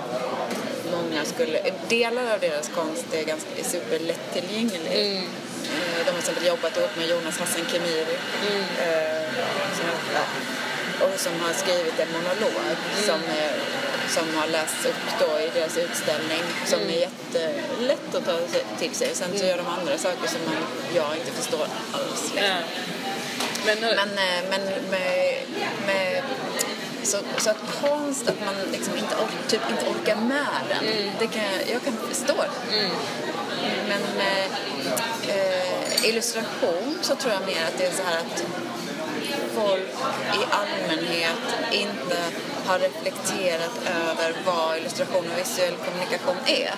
många 0.93 1.25
skulle, 1.25 1.61
delar 1.89 2.35
av 2.35 2.41
deras 2.41 2.69
konst 2.69 3.05
är 3.13 3.25
ganska 3.25 3.51
är 3.61 3.65
superlättillgänglig. 3.65 5.17
Eh, 5.17 5.23
De 5.99 6.05
har 6.05 6.05
till 6.05 6.19
exempel 6.19 6.47
jobbat 6.47 6.77
ihop 6.77 6.97
med 6.97 7.09
Jonas 7.09 7.39
Hassan 7.39 7.65
Khemiri. 7.71 8.17
Eh, 8.87 9.29
som, 9.79 9.89
och 11.07 11.21
som 11.21 11.33
har 11.41 11.53
skrivit 11.53 11.99
en 12.01 12.09
monolog 12.13 12.63
som, 13.07 13.21
är, 13.41 13.53
som 14.09 14.37
har 14.37 14.47
lästs 14.47 14.87
upp 14.87 15.05
då 15.21 15.41
i 15.41 15.51
deras 15.55 15.77
utställning 15.77 16.43
som 16.67 16.81
är 16.81 17.01
jättelätt 17.01 18.15
att 18.15 18.25
ta 18.25 18.39
till 18.79 18.95
sig. 18.95 19.11
Sen 19.15 19.39
så 19.39 19.45
gör 19.47 19.57
de 19.57 19.67
andra 19.67 19.99
saker 19.99 20.29
som 20.29 20.41
man, 20.47 20.57
jag 20.95 21.17
inte 21.17 21.33
förstår 21.33 21.67
alls. 21.93 22.23
Liksom. 22.35 22.51
Men, 23.67 23.85
har- 23.85 23.95
Men, 23.95 24.09
eh, 24.19 24.45
men 24.51 24.61
med, 24.91 25.43
med 25.87 26.23
så, 27.03 27.19
så 27.39 27.51
att 27.51 27.57
konst, 27.81 28.29
att 28.29 28.41
man 28.45 28.55
liksom 28.73 28.95
inte, 28.97 29.15
or- 29.15 29.49
typ 29.49 29.61
inte 29.71 29.85
orkar 29.91 30.17
med 30.17 30.47
den, 30.69 31.11
det 31.19 31.27
kan 31.27 31.43
jag, 31.73 31.83
kan 31.85 31.97
förstå 32.09 32.35
det. 32.43 32.91
Men 33.89 34.01
med 34.17 34.45
eh, 35.29 36.05
illustration 36.09 36.99
så 37.03 37.15
tror 37.15 37.33
jag 37.33 37.43
mer 37.47 37.65
att 37.69 37.79
det 37.79 37.87
är 37.87 37.91
så 37.93 38.03
här 38.03 38.19
att 38.19 38.45
folk 39.61 39.89
i 40.35 40.41
allmänhet 40.61 41.43
inte 41.71 42.17
har 42.67 42.79
reflekterat 42.79 43.71
över 44.09 44.35
vad 44.47 44.77
illustration 44.79 45.25
och 45.33 45.39
visuell 45.39 45.75
kommunikation 45.87 46.37
är. 46.47 46.75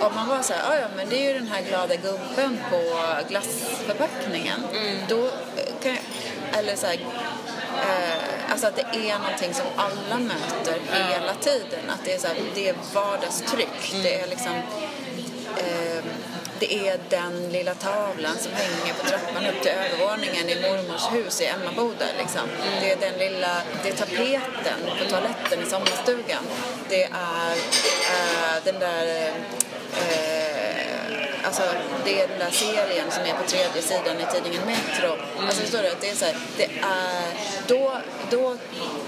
Om 0.00 0.14
man 0.14 0.28
bara 0.28 0.42
säger, 0.42 0.62
"Ah, 0.70 0.76
ja 0.80 0.88
men 0.96 1.08
det 1.08 1.16
är 1.16 1.32
ju 1.32 1.38
den 1.38 1.48
här 1.48 1.62
glada 1.62 1.94
gubben 1.96 2.58
på 2.70 2.80
glassförpackningen. 3.28 4.60
Då 5.08 5.24
eh, 5.26 5.72
kan 5.82 5.92
jag, 5.92 6.02
eller 6.58 6.76
så 6.76 6.86
här, 6.86 6.94
eh, 7.88 8.52
alltså 8.52 8.66
att 8.66 8.76
det 8.76 9.10
är 9.10 9.18
någonting 9.18 9.54
som 9.54 9.66
alla 9.76 10.18
möter 10.20 10.80
hela 10.92 11.34
tiden. 11.34 11.90
Att 11.90 12.04
det 12.04 12.14
är, 12.14 12.18
så 12.18 12.26
här, 12.26 12.36
det 12.54 12.68
är 12.68 12.74
vardagstryck. 12.94 13.94
Det 14.02 14.20
är 14.20 14.26
liksom 14.26 14.52
eh, 15.56 16.04
det 16.60 16.88
är 16.88 16.98
den 17.08 17.48
lilla 17.52 17.74
tavlan 17.74 18.36
som 18.38 18.52
hänger 18.52 18.94
på 18.94 19.06
trappan 19.06 19.46
upp 19.46 19.62
till 19.62 19.70
övervåningen 19.70 20.48
i 20.48 20.62
mormors 20.62 21.12
hus 21.12 21.40
i 21.40 21.46
Emmaboda. 21.46 22.04
Liksom. 22.18 22.48
Det 22.80 22.92
är 22.92 22.96
den 22.96 23.18
lilla, 23.18 23.62
det 23.82 23.88
är 23.88 23.96
tapeten 23.96 24.80
på 24.98 25.10
toaletten 25.10 25.62
i 25.62 25.66
sommarstugan. 25.70 26.44
Det 26.88 27.04
är 27.04 27.52
äh, 27.52 28.64
den 28.64 28.78
där 28.78 29.28
äh, 29.96 30.58
Alltså, 31.44 31.62
det 32.04 32.20
är 32.20 32.28
den 32.28 32.38
där 32.38 32.50
serien 32.50 33.10
som 33.10 33.22
är 33.22 33.32
på 33.32 33.44
tredje 33.48 33.82
sidan 33.82 34.20
i 34.20 34.34
tidningen 34.34 34.62
Metro. 34.66 35.16
Alltså, 35.40 35.60
förstår 35.60 35.82
du? 35.82 35.88
Att 35.88 36.00
det 36.00 36.10
är 36.10 36.14
så 36.14 36.24
här, 36.24 36.36
det 36.56 36.64
är, 36.64 37.32
då, 37.68 37.92
då, 38.30 38.56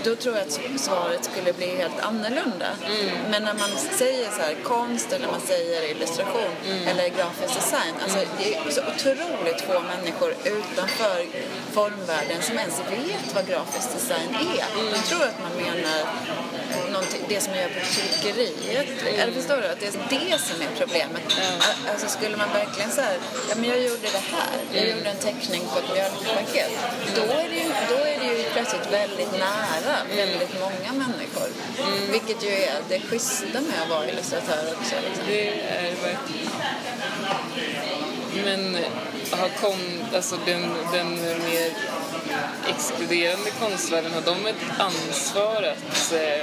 då 0.04 0.16
tror 0.16 0.36
jag 0.36 0.46
att 0.46 0.80
svaret 0.80 1.24
skulle 1.24 1.52
bli 1.52 1.76
helt 1.76 2.00
annorlunda. 2.00 2.66
Men 3.30 3.42
när 3.42 3.54
man 3.54 3.70
säger 3.98 4.30
så 4.30 4.40
här, 4.42 4.54
konst 4.62 5.12
eller 5.12 5.26
man 5.26 5.40
säger 5.40 5.90
illustration 5.90 6.54
eller 6.86 7.08
grafisk 7.08 7.54
design. 7.54 7.94
Alltså, 8.02 8.18
det 8.38 8.54
är 8.54 8.70
så 8.70 8.80
otroligt 8.80 9.60
få 9.60 9.80
människor 9.80 10.34
utanför 10.44 11.26
formvärlden 11.72 12.42
som 12.42 12.58
ens 12.58 12.78
vet 12.78 13.34
vad 13.34 13.46
grafisk 13.46 13.92
design 13.92 14.28
är. 14.34 14.92
De 14.92 14.98
tror 15.08 15.22
att 15.22 15.40
man 15.42 15.62
menar 15.62 16.00
det 17.28 17.40
som 17.40 17.52
jag 17.54 17.62
gör 17.62 17.68
på 17.68 17.86
tryckeriet. 17.94 18.86
Eller 19.18 19.32
förstår 19.32 19.56
du? 19.56 19.66
Att 19.68 19.80
det 19.80 19.86
är 19.86 19.92
det 20.10 20.38
som 20.38 20.56
är 20.62 20.68
problemet. 20.78 21.22
Al- 21.68 21.90
Alltså 21.92 22.08
skulle 22.08 22.36
man 22.36 22.48
verkligen 22.52 22.90
här, 22.96 23.16
ja 23.48 23.54
men 23.56 23.64
jag 23.70 23.80
gjorde 23.82 24.08
det 24.18 24.24
här, 24.34 24.56
jag 24.72 24.88
gjorde 24.96 25.10
en 25.10 25.16
teckning 25.16 25.62
på 25.72 25.78
ett 25.78 25.90
mjölkpaket. 25.94 26.70
Då 27.16 27.22
är 27.22 27.48
det 27.48 27.56
ju, 27.56 27.70
då 27.88 27.94
är 27.94 28.18
det 28.20 28.38
ju 28.38 28.44
plötsligt 28.52 28.92
väldigt 28.92 29.32
nära 29.32 29.96
väldigt 30.16 30.60
många 30.60 30.92
människor. 30.92 31.48
Vilket 32.12 32.44
ju 32.44 32.48
är 32.50 32.80
det 32.88 33.00
schyssta 33.00 33.60
med 33.60 33.82
att 33.82 33.88
vara 33.90 34.08
illustratör 34.10 34.64
också. 34.78 34.94
Liksom. 35.08 35.24
Det 35.26 35.48
är 35.48 35.82
verkligen... 36.02 36.50
Men 38.44 38.76
har 39.30 39.48
kon, 39.60 40.04
alltså 40.14 40.36
den, 40.46 40.74
den 40.92 41.14
mer 41.22 41.70
exkluderande 42.68 43.50
konstvärlden, 43.60 44.12
har 44.12 44.20
de 44.20 44.46
ett 44.46 44.64
ansvar 44.78 45.62
att 45.62 46.12
eh, 46.12 46.42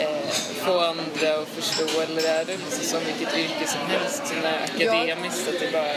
eh, 0.00 0.28
få 0.64 0.80
andra 0.80 1.42
att 1.42 1.48
förstå 1.48 2.00
eller 2.00 2.22
är 2.22 2.44
det 2.44 2.56
liksom 2.56 2.84
som 2.84 3.00
vilket 3.06 3.38
yrke 3.38 3.66
som 3.66 3.80
helst 3.80 4.26
som 4.26 4.36
är 4.44 4.58
akademiskt 4.64 5.48
att 5.48 5.60
det 5.60 5.72
bara 5.72 5.94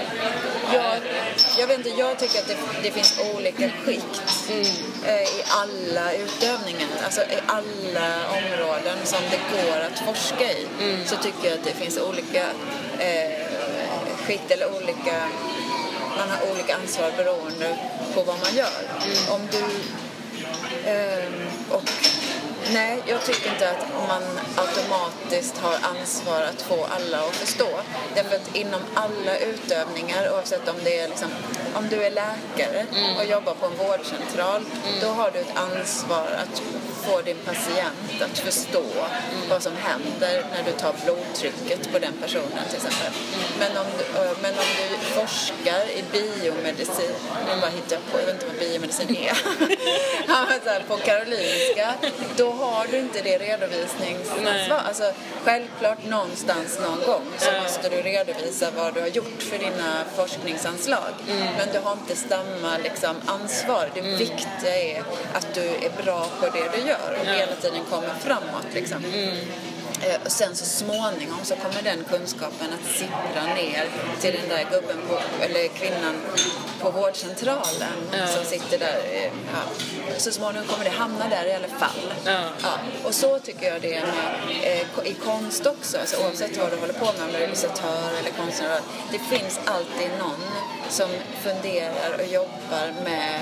Jag, 0.73 0.97
jag 1.57 1.67
vet 1.67 1.77
inte, 1.77 1.89
jag 1.89 2.19
tycker 2.19 2.39
att 2.39 2.47
det, 2.47 2.57
det 2.83 2.91
finns 2.91 3.19
olika 3.35 3.69
skikt 3.69 4.23
eh, 5.05 5.21
i 5.21 5.43
alla 5.49 6.13
utövningar. 6.13 6.89
Alltså 7.05 7.21
i 7.21 7.39
alla 7.47 8.09
områden 8.29 8.97
som 9.03 9.19
det 9.31 9.39
går 9.55 9.79
att 9.79 9.99
forska 9.99 10.51
i. 10.51 10.67
Så 11.05 11.15
tycker 11.15 11.49
jag 11.49 11.57
att 11.57 11.63
det 11.63 11.73
finns 11.73 11.97
olika 11.97 12.43
eh, 12.99 13.31
skikt 14.25 14.51
eller 14.51 14.67
olika 14.75 15.29
man 16.17 16.29
har 16.29 16.51
olika 16.51 16.75
ansvar 16.75 17.11
beroende 17.17 17.77
på 18.13 18.23
vad 18.23 18.39
man 18.39 18.55
gör. 18.55 18.81
Om 19.29 19.41
du 19.51 19.63
Ehm, 20.85 21.47
och 21.69 21.83
nej, 22.73 23.01
jag 23.05 23.25
tycker 23.25 23.51
inte 23.51 23.69
att 23.71 24.07
man 24.07 24.23
automatiskt 24.55 25.57
har 25.57 25.73
ansvar 25.73 26.41
att 26.41 26.61
få 26.61 26.85
alla 26.85 27.17
att 27.17 27.35
förstå. 27.35 27.69
Därför 28.15 28.35
att 28.35 28.55
inom 28.55 28.81
alla 28.93 29.37
utövningar, 29.37 30.33
oavsett 30.33 30.69
om 30.69 30.75
det 30.83 30.99
är 30.99 31.07
liksom, 31.07 31.27
om 31.73 31.87
du 31.89 32.03
är 32.03 32.11
läkare 32.11 32.85
och 33.17 33.25
jobbar 33.25 33.53
på 33.53 33.65
en 33.65 33.77
vårdcentral, 33.77 34.61
då 35.01 35.07
har 35.07 35.31
du 35.31 35.39
ett 35.39 35.57
ansvar 35.57 36.27
att 36.43 36.61
få 37.05 37.21
din 37.21 37.37
patient 37.45 38.21
att 38.21 38.39
förstå 38.39 38.83
vad 39.49 39.63
som 39.63 39.75
händer 39.75 40.45
när 40.53 40.63
du 40.65 40.71
tar 40.71 40.93
blodtrycket 41.03 41.91
på 41.93 41.99
den 41.99 42.13
personen 42.21 42.63
till 42.69 42.75
exempel. 42.77 43.11
Men 43.59 43.77
om 43.77 43.87
du, 43.97 44.03
eh, 44.21 44.31
men 44.41 44.53
om 44.53 44.69
du 44.79 44.97
forskar 45.19 45.83
i 45.99 46.03
biomedicin, 46.11 47.15
nu 47.47 47.61
bara 47.61 47.71
hittar 47.71 47.95
jag 47.95 48.05
på, 48.11 48.19
jag 48.19 48.25
vet 48.25 48.33
inte 48.33 48.45
vad 48.45 48.59
biomedicin 48.59 49.15
är, 49.15 49.35
på 50.87 50.97
Karolinska, 50.97 51.93
då 52.35 52.51
har 52.51 52.87
du 52.91 52.97
inte 52.97 53.21
det 53.21 53.37
redovisningsansvar. 53.37 54.81
Alltså, 54.87 55.13
självklart 55.43 56.05
någonstans 56.05 56.79
någon 56.79 57.01
gång 57.05 57.25
så 57.37 57.51
måste 57.63 57.89
du 57.89 57.95
redovisa 57.95 58.71
vad 58.77 58.93
du 58.93 59.01
har 59.01 59.07
gjort 59.07 59.41
för 59.49 59.57
dina 59.57 60.03
forskningsanslag. 60.15 61.13
Men 61.57 61.67
du 61.73 61.79
har 61.79 61.93
inte 61.93 62.15
samma 62.15 62.77
liksom, 62.83 63.15
ansvar. 63.25 63.89
Det 63.93 64.01
viktiga 64.01 64.75
är 64.75 65.03
att 65.33 65.53
du 65.53 65.61
är 65.61 66.03
bra 66.03 66.27
på 66.39 66.45
det 66.45 66.69
du 66.75 66.87
gör 66.89 66.90
och 66.95 67.25
hela 67.25 67.55
tiden 67.61 67.85
kommer 67.89 68.13
framåt. 68.19 68.65
Liksom. 68.73 69.05
Eh, 70.03 70.17
Och 70.25 70.31
sen 70.31 70.55
så 70.55 70.65
småningom 70.65 71.39
så 71.43 71.55
kommer 71.55 71.81
den 71.83 72.03
kunskapen 72.09 72.67
att 72.73 72.95
sippra 72.97 73.43
ner 73.55 73.89
till 74.21 74.33
den 74.41 74.49
där 74.49 74.65
gubben 74.71 74.97
på, 75.09 75.19
eller 75.43 75.67
kvinnan 75.67 76.15
på 76.81 76.89
vårdcentralen 76.91 77.97
som 78.35 78.45
sitter 78.45 78.79
där. 78.79 78.99
eh, 79.11 79.31
Ja. 79.53 79.61
Så 80.17 80.31
småningom 80.31 80.67
kommer 80.67 80.83
det 80.83 80.89
hamna 80.89 81.27
där 81.29 81.45
i 81.45 81.53
alla 81.53 81.67
fall. 81.67 82.13
Ja. 82.25 82.41
Ja. 82.63 82.69
Och 83.03 83.13
så 83.13 83.39
tycker 83.39 83.71
jag 83.73 83.81
det 83.81 83.93
är 83.95 84.05
med, 84.05 84.63
eh, 84.63 85.07
i 85.11 85.13
konst 85.13 85.65
också. 85.65 85.97
Alltså, 85.97 86.17
oavsett 86.23 86.57
vad 86.57 86.71
du 86.71 86.77
håller 86.77 86.93
på 86.93 87.05
med, 87.05 87.21
om 87.21 87.31
du 87.31 87.37
är 87.37 87.43
illustratör 87.47 88.09
eller 88.19 88.31
konstnär. 88.31 88.79
Det 89.11 89.19
finns 89.37 89.59
alltid 89.65 90.09
någon 90.19 90.41
som 90.89 91.09
funderar 91.43 92.13
och 92.19 92.27
jobbar 92.27 92.93
med, 93.03 93.41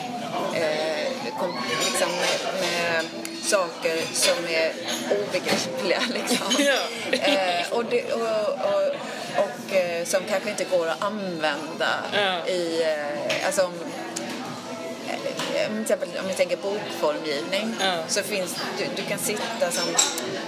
eh, 0.54 1.34
kom, 1.40 1.58
liksom 1.86 2.10
med, 2.10 2.40
med 2.62 3.06
saker 3.44 3.98
som 4.14 4.46
är 4.48 4.72
obegripliga. 5.12 6.02
Liksom. 6.14 6.48
Ja. 6.60 6.80
Eh, 7.18 7.72
och, 7.72 7.86
det, 7.86 8.14
och, 8.14 8.50
och, 8.50 8.96
och 9.38 9.76
eh, 9.76 10.06
som 10.06 10.22
kanske 10.30 10.50
inte 10.50 10.64
går 10.64 10.88
att 10.88 11.04
använda 11.04 11.90
Ja. 12.14 12.48
i... 12.48 12.84
Eh, 12.84 13.46
alltså, 13.46 13.64
om, 13.66 13.74
till 15.68 15.82
exempel 15.82 16.10
om 16.22 16.28
vi 16.28 16.34
tänker 16.34 16.58
bokformgivning 16.58 17.76
Ja. 17.80 17.94
så 18.08 18.24
finns 18.24 18.56
du, 18.78 18.86
du 18.96 19.04
kan 19.10 19.20
sitta 19.20 19.72
som 19.72 19.84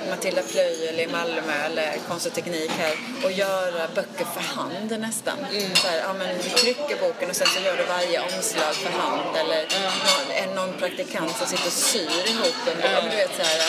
Matilda 0.10 0.42
Plöjel 0.42 1.00
i 1.00 1.08
Malmö 1.08 1.54
eller 1.66 1.98
Konst 2.08 2.26
och 2.26 2.34
Teknik 2.34 2.72
här 2.80 2.94
och 3.24 3.32
göra 3.32 3.88
böcker 3.96 4.26
för 4.34 4.42
hand 4.42 5.00
nästan. 5.00 5.38
Så 5.74 5.88
här, 5.88 5.98
ja, 5.98 6.14
men 6.14 6.38
vi 6.38 6.50
trycker 6.50 6.96
boken 7.08 7.30
och 7.30 7.36
sen 7.36 7.48
så 7.48 7.60
gör 7.60 7.78
du 7.78 7.84
varje 7.84 8.20
omslag 8.22 8.74
för 8.76 8.90
hand 8.90 9.38
eller 9.38 9.62
någon, 9.62 10.32
en, 10.32 10.56
någon 10.56 10.74
praktikant 10.80 11.38
som 11.38 11.48
sitter 11.48 11.68
och 11.68 11.74
syr 11.74 12.30
ihop 12.30 12.56
en 12.68 12.76
bok. 12.78 12.86
Ja. 12.86 13.02
men 13.02 13.10
Du 13.12 13.16
vet, 13.16 13.32
så 13.38 13.44
här, 13.44 13.60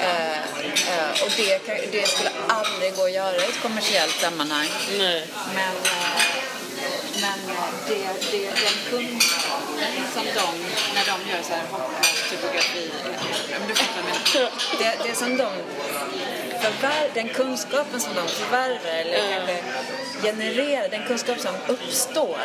eh, 0.00 0.38
eh, 0.98 1.22
och 1.24 1.30
det, 1.36 1.58
kan, 1.66 1.76
det 1.92 2.08
skulle 2.08 2.30
aldrig 2.48 2.94
gå 2.96 3.04
att 3.04 3.12
göra 3.12 3.36
i 3.36 3.44
ett 3.44 3.62
kommersiellt 3.62 4.20
sammanhang. 4.20 4.68
Nej. 4.98 5.26
Men, 5.54 5.76
eh, 5.76 6.40
men 7.20 7.56
eh, 7.56 7.64
det, 7.88 8.30
det, 8.30 8.46
den 8.46 8.76
kunskapen 8.90 9.49
som 10.14 10.24
de, 10.24 10.46
när 10.94 11.04
de 11.04 11.30
gör 11.30 11.42
så 11.42 11.52
här 11.52 11.64
typografi, 12.30 12.90
du 13.68 13.74
fattar 13.74 14.02
vad. 14.02 14.50
Det, 14.78 15.08
det 15.08 15.14
som 15.16 15.36
de 15.36 15.50
förvär, 16.60 17.10
den 17.14 17.28
kunskapen 17.28 18.00
som 18.00 18.14
de 18.14 18.28
förvärvar 18.28 19.04
eller 19.04 19.36
kanske 19.36 19.62
genererar, 20.22 20.88
den 20.88 21.06
kunskap 21.06 21.38
som 21.38 21.54
uppstår 21.68 22.38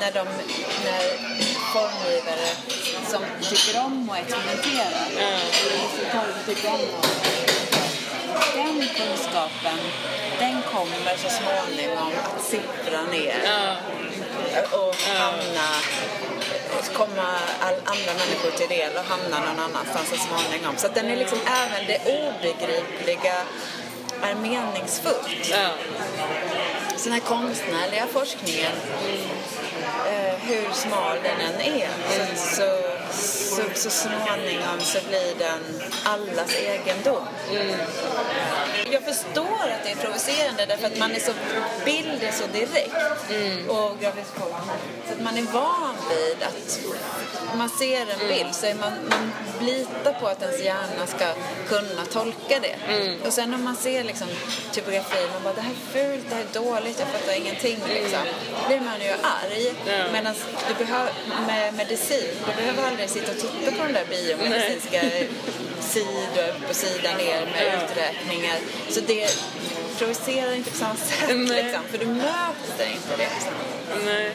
när, 0.00 0.12
de, 0.12 0.26
när 0.84 1.02
formgivare 1.72 2.48
som 3.10 3.22
tycker 3.42 3.80
om 3.80 4.10
att 4.10 4.18
experimentera, 4.18 5.00
illustratörer 5.64 6.32
som 6.32 6.54
tycker 6.54 6.68
om 6.68 6.74
att 6.74 7.40
den 8.54 8.88
kunskapen, 8.96 9.78
den 10.38 10.62
kommer 10.62 11.16
så 11.16 11.28
småningom 11.28 12.12
att 12.36 12.44
sippra 12.44 13.02
ner 13.02 13.34
och 14.72 14.94
hamna, 14.94 15.68
komma 17.00 17.28
all 17.60 17.78
andra 17.94 18.12
människor 18.22 18.50
till 18.50 18.68
del 18.68 18.92
och 18.96 19.04
hamna 19.04 19.36
någon 19.46 19.60
annanstans 19.66 20.08
så 20.08 20.16
småningom. 20.16 20.74
Så 20.76 20.86
att 20.86 20.94
den 20.94 21.06
är 21.06 21.16
liksom 21.16 21.38
även 21.62 21.86
det 21.86 21.98
obegripliga 22.20 23.36
är 24.22 24.34
meningsfullt. 24.34 25.50
Ja. 25.50 25.68
Så 26.96 27.04
den 27.04 27.12
här 27.12 27.20
konstnärliga 27.20 28.06
forskningen, 28.06 28.72
eh, 30.06 30.34
hur 30.48 30.72
smal 30.72 31.16
den 31.22 31.40
än 31.40 31.60
är, 31.60 31.88
så, 32.36 32.56
så, 32.56 32.89
så, 33.74 33.90
så 33.90 33.90
småningom 33.90 34.80
så 34.80 34.98
blir 35.08 35.34
den 35.38 35.82
allas 36.04 36.54
egendom. 36.54 37.26
Jag 38.92 39.02
förstår 39.02 39.68
att 39.74 39.84
det 39.84 39.90
är 39.90 39.96
provocerande 39.96 40.66
därför 40.66 40.86
att 40.86 40.98
man 40.98 41.10
är 41.12 41.20
så, 41.20 41.32
bild 41.84 42.22
är 42.22 42.32
så 42.32 42.46
direkt 42.46 42.94
och 43.68 44.00
grafisk 44.00 44.34
form. 44.34 44.70
Så 45.06 45.12
att 45.12 45.20
man 45.20 45.38
är 45.38 45.42
van 45.42 45.94
vid 46.10 46.42
att 46.42 46.80
man 47.58 47.68
ser 47.68 48.00
en 48.00 48.28
bild 48.28 48.54
så 48.54 48.66
är 48.66 48.74
man, 48.74 48.92
man 49.10 49.32
litar 49.60 50.12
på 50.20 50.26
att 50.26 50.42
ens 50.42 50.60
hjärna 50.60 51.06
ska 51.06 51.26
kunna 51.68 52.04
tolka 52.12 52.60
det. 52.60 52.76
Och 53.26 53.32
sen 53.32 53.54
om 53.54 53.64
man 53.64 53.76
ser 53.76 54.04
liksom 54.04 54.28
typografi, 54.72 55.26
man 55.32 55.42
bara 55.42 55.54
det 55.54 55.60
här 55.60 55.70
är 55.70 55.92
fult, 55.92 56.24
det 56.28 56.34
här 56.34 56.42
är 56.42 56.54
dåligt, 56.64 56.98
jag 56.98 57.08
fattar 57.08 57.32
ingenting 57.32 57.78
liksom. 57.88 58.20
Då 58.62 58.68
blir 58.68 58.80
man 58.80 59.00
ju 59.00 59.10
arg. 59.10 59.74
Ja. 59.86 60.12
Medan 60.12 60.34
du 60.68 60.84
behöver, 60.84 61.12
med 61.46 61.74
medicin, 61.74 62.34
du 62.46 62.62
behöver 62.62 62.88
aldrig 62.88 63.10
sitta 63.10 63.32
och 63.32 63.38
titta 63.38 63.49
på 63.78 63.82
den 63.84 63.92
där 63.92 64.04
biomedicinska 64.10 65.00
sidor 65.80 66.48
upp 66.48 66.70
och 66.70 66.76
sida 66.76 67.10
ner 67.16 67.40
med 67.52 67.66
Ja. 67.66 67.84
uträkningar. 67.84 68.56
Så 68.90 69.00
det 69.00 69.36
provocerar 69.98 70.52
inte 70.54 70.70
på 70.70 70.76
samma 70.76 70.94
sätt 70.96 71.28
liksom, 71.28 71.82
för 71.90 71.98
du 71.98 72.06
möter 72.06 72.86
inte 72.94 73.16
det. 73.16 73.28
Liksom. 73.34 73.52
Nej. 74.06 74.30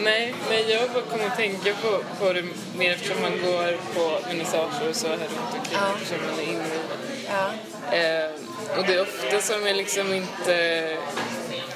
Nej, 0.00 0.34
men 0.48 0.68
jag 0.68 0.90
bara 0.90 1.02
kommer 1.02 1.26
att 1.26 1.36
tänka 1.36 1.74
på, 1.74 2.00
på 2.18 2.32
det 2.32 2.44
mer 2.76 2.92
eftersom 2.92 3.22
man 3.22 3.32
går 3.32 3.76
på 3.94 4.18
vernissager 4.28 4.88
och 4.90 4.96
så 4.96 5.06
här 5.08 5.14
runt 5.16 5.54
omkring 5.54 5.72
Ja. 5.80 5.94
eftersom 5.96 6.26
man 6.30 6.38
är 6.38 6.42
inne 6.52 6.64
i 6.64 6.78
det. 6.78 7.28
Ja. 7.28 7.96
Eh, 7.96 8.78
och 8.78 8.86
det 8.86 8.94
är 8.94 9.02
ofta 9.02 9.40
som 9.40 9.66
jag 9.66 9.76
liksom 9.76 10.12
inte 10.14 10.96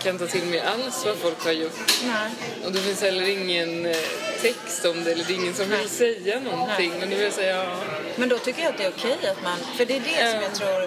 kan 0.03 0.19
ta 0.19 0.27
till 0.27 0.45
mig 0.45 0.61
alls 0.61 1.05
vad 1.07 1.17
folk 1.17 1.45
har 1.45 1.53
gjort. 1.53 1.73
Nej. 2.07 2.31
Och 2.65 2.73
det 2.73 2.79
finns 2.81 3.03
heller 3.03 3.29
ingen 3.29 3.87
eh, 3.87 3.97
text 4.43 4.85
om 4.85 5.05
det 5.05 5.13
eller 5.13 5.25
det 5.25 5.33
är 5.33 5.35
ingen 5.35 5.55
som 5.55 5.69
vill 5.71 5.89
säga 5.89 6.41
någonting. 6.41 6.91
Nej. 6.91 7.01
Men 7.01 7.11
då 7.11 7.17
vill 7.17 7.25
jag 7.25 7.33
säga 7.33 7.57
ja. 7.57 7.77
Men 8.17 8.29
då 8.29 8.39
tycker 8.39 8.63
jag 8.63 8.71
att 8.71 8.79
det 8.79 8.85
är 8.85 8.93
okej 8.97 9.29
att 9.31 9.43
man, 9.43 9.59
för 9.77 9.85
det 9.85 9.97
är 9.97 10.01
det 10.01 10.31
som 10.33 10.43
jag 10.43 10.55
tror 10.55 10.83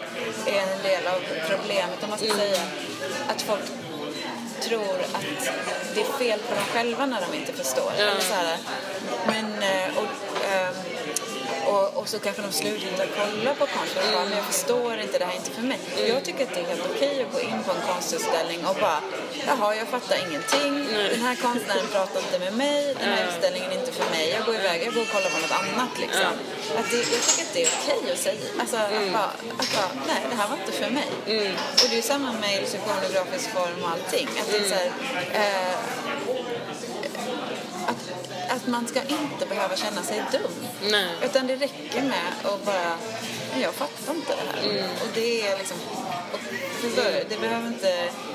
är 0.46 0.62
en 0.62 0.84
del 0.84 1.08
av 1.08 1.20
problemet 1.50 2.04
om 2.04 2.10
man 2.10 2.20
ska 2.20 2.28
säga 2.28 2.62
att 3.28 3.42
folk 3.42 3.62
tror 4.62 4.96
att 5.14 5.52
det 5.96 6.02
är 6.02 6.18
fel 6.20 6.40
på 6.40 6.56
dem 6.56 6.64
själva 6.74 7.06
när 7.06 7.22
de 7.22 7.38
inte 7.38 7.54
förstår. 7.54 7.92
Eller 7.98 8.20
så 8.20 8.34
här, 8.34 8.58
men, 9.28 9.46
eh, 9.46 9.98
och, 9.98 10.46
ehm, 10.52 10.76
Och, 11.74 11.88
och 12.00 12.08
så 12.12 12.20
kanske 12.20 12.42
de 12.42 12.52
slutar 12.52 13.08
kolla 13.20 13.52
på 13.60 13.66
konst 13.76 13.94
och 13.98 14.14
bara, 14.14 14.26
men 14.30 14.38
jag 14.38 14.46
förstår 14.54 15.00
inte, 15.00 15.18
det 15.20 15.26
här 15.26 15.34
är 15.34 15.38
inte 15.44 15.52
för 15.52 15.62
mig. 15.62 15.80
Jag 16.14 16.24
tycker 16.24 16.44
att 16.46 16.54
det 16.54 16.60
är 16.60 16.70
helt 16.74 16.86
okej 16.96 17.16
att 17.24 17.32
gå 17.34 17.40
in 17.40 17.60
på 17.66 17.72
en 17.72 17.82
konstutställning 17.92 18.60
och 18.70 18.76
bara, 18.86 19.02
jaha, 19.48 19.76
jag 19.76 19.88
fattar 19.88 20.18
ingenting. 20.28 20.74
Den 21.14 21.22
här 21.28 21.36
konstnären 21.36 21.88
pratar 21.92 22.20
inte 22.20 22.40
med 22.40 22.54
mig, 22.54 22.96
den 23.00 23.10
här 23.14 23.28
utställningen 23.28 23.72
är 23.72 23.80
inte 23.80 23.92
för 23.92 24.10
mig. 24.10 24.26
Jag 24.36 24.46
går 24.46 24.56
iväg, 24.56 24.78
jag 24.88 24.94
går 24.94 25.02
och 25.02 25.12
kollar 25.16 25.30
på 25.36 25.40
något 25.46 25.56
annat 25.62 25.94
liksom. 26.04 26.34
Att 26.80 26.88
det, 26.92 26.98
jag 26.98 27.22
tycker 27.28 27.44
att 27.48 27.54
det 27.54 27.64
är 27.64 27.72
okej 27.78 28.12
att 28.14 28.20
säga, 28.20 28.40
alltså 28.60 28.78
att, 28.78 29.12
bara, 29.18 29.32
att 29.62 29.70
bara, 29.78 29.90
nej, 30.12 30.22
det 30.30 30.36
här 30.36 30.48
var 30.52 30.58
inte 30.62 30.72
för 30.72 30.90
mig. 31.00 31.10
Och 31.82 31.88
det 31.90 31.98
är 31.98 32.02
samma 32.02 32.32
med 32.44 32.52
illustration 32.58 33.04
och 33.08 33.14
grafisk 33.14 33.50
form 33.58 33.84
och 33.84 33.90
allting. 33.90 34.28
Att 34.42 34.52
det 34.52 34.58
är 34.58 34.70
så 34.74 34.76
här, 34.76 34.92
eh, 35.42 35.76
man 38.72 38.88
ska 38.88 39.02
inte 39.02 39.46
behöva 39.50 39.76
känna 39.76 40.04
sig 40.04 40.24
dum. 40.32 40.52
Nej. 40.92 41.10
Utan 41.24 41.48
det 41.48 41.56
räcker 41.56 42.02
med 42.04 42.32
att 42.44 42.66
bara, 42.66 42.98
"Men 43.52 43.62
jag 43.62 43.74
fattar 43.74 44.14
inte 44.14 44.34
det 44.36 44.58
här. 44.60 44.70
Mm. 44.70 44.92
Och 45.02 45.08
det 45.14 45.48
är 45.48 45.58
liksom, 45.58 45.78
och, 46.34 46.40
förstår 46.84 47.04
du? 47.16 47.20
Det 47.30 47.38
behöver 47.42 47.68
inte 47.68 47.92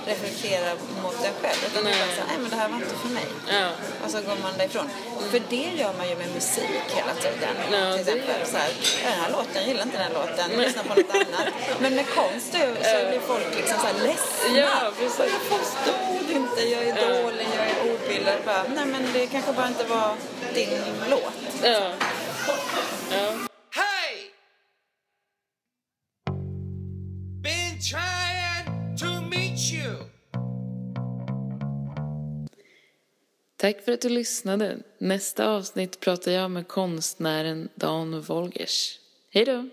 reflektera 0.07 0.69
mot 1.03 1.23
dig 1.23 1.33
själv. 1.43 1.59
Utan 1.67 1.85
det 1.85 1.91
är 1.91 1.99
bara 2.05 2.15
så 2.21 2.25
nej 2.31 2.39
men 2.43 2.51
det 2.51 2.57
här 2.57 2.69
var 2.69 2.77
inte 2.77 2.95
för 3.03 3.09
mig. 3.09 3.27
Ja. 3.59 3.69
Och 4.05 4.11
så 4.11 4.19
går 4.27 4.37
man 4.43 4.53
därifrån. 4.59 4.89
För 5.31 5.41
det 5.51 5.69
gör 5.81 5.93
man 5.99 6.09
ju 6.11 6.15
med 6.23 6.31
musik 6.35 6.85
hela 6.99 7.15
tiden. 7.25 7.55
Ja, 7.73 7.93
Till 7.93 8.01
exempel 8.01 8.47
så 8.53 8.57
här, 8.57 8.71
"Ja, 9.05 9.11
den 9.11 9.19
här 9.23 9.31
låten, 9.37 9.55
jag 9.55 9.67
gillar 9.69 9.83
inte 9.83 9.99
den 9.99 10.07
här 10.09 10.15
låten, 10.21 10.47
lyssna 10.63 10.83
på 10.83 10.95
något 10.95 11.15
annat. 11.15 11.49
Men 11.83 11.95
med 11.95 12.07
konst 12.19 12.53
så, 12.53 12.59
så 12.93 12.97
blir 13.11 13.21
folk 13.33 13.49
liksom 13.57 13.79
så 13.81 13.87
här 13.87 13.99
ledsna. 14.07 14.59
Ja, 14.61 14.93
precis. 14.99 15.33
Jag 15.37 15.43
förstod 15.53 16.27
inte, 16.41 16.61
jag 16.75 16.83
är 16.91 16.95
dålig, 17.09 17.47
jag 17.57 17.67
är 17.73 17.77
obildad. 17.95 18.39
Bara, 18.47 18.63
nej 18.77 18.87
men 18.87 19.03
det 19.13 19.27
kanske 19.27 19.53
bara 19.53 19.69
inte 19.69 19.85
var 19.85 20.15
din 20.55 20.81
låt. 21.11 21.33
Ja. 21.63 21.91
Ja. 23.11 23.33
Trying 27.91 28.97
to 28.97 29.07
meet 29.31 29.73
you. 29.73 30.15
Tack 33.57 33.85
för 33.85 33.93
att 33.93 34.01
du 34.01 34.09
lyssnade. 34.09 34.79
Nästa 34.99 35.49
avsnitt 35.49 36.01
pratar 36.01 36.33
jag 36.33 36.51
med 36.51 36.69
konstnären 36.69 37.69
Dan 37.75 38.21
Wolgers. 38.21 38.99
Hej 39.31 39.45
då! 39.45 39.69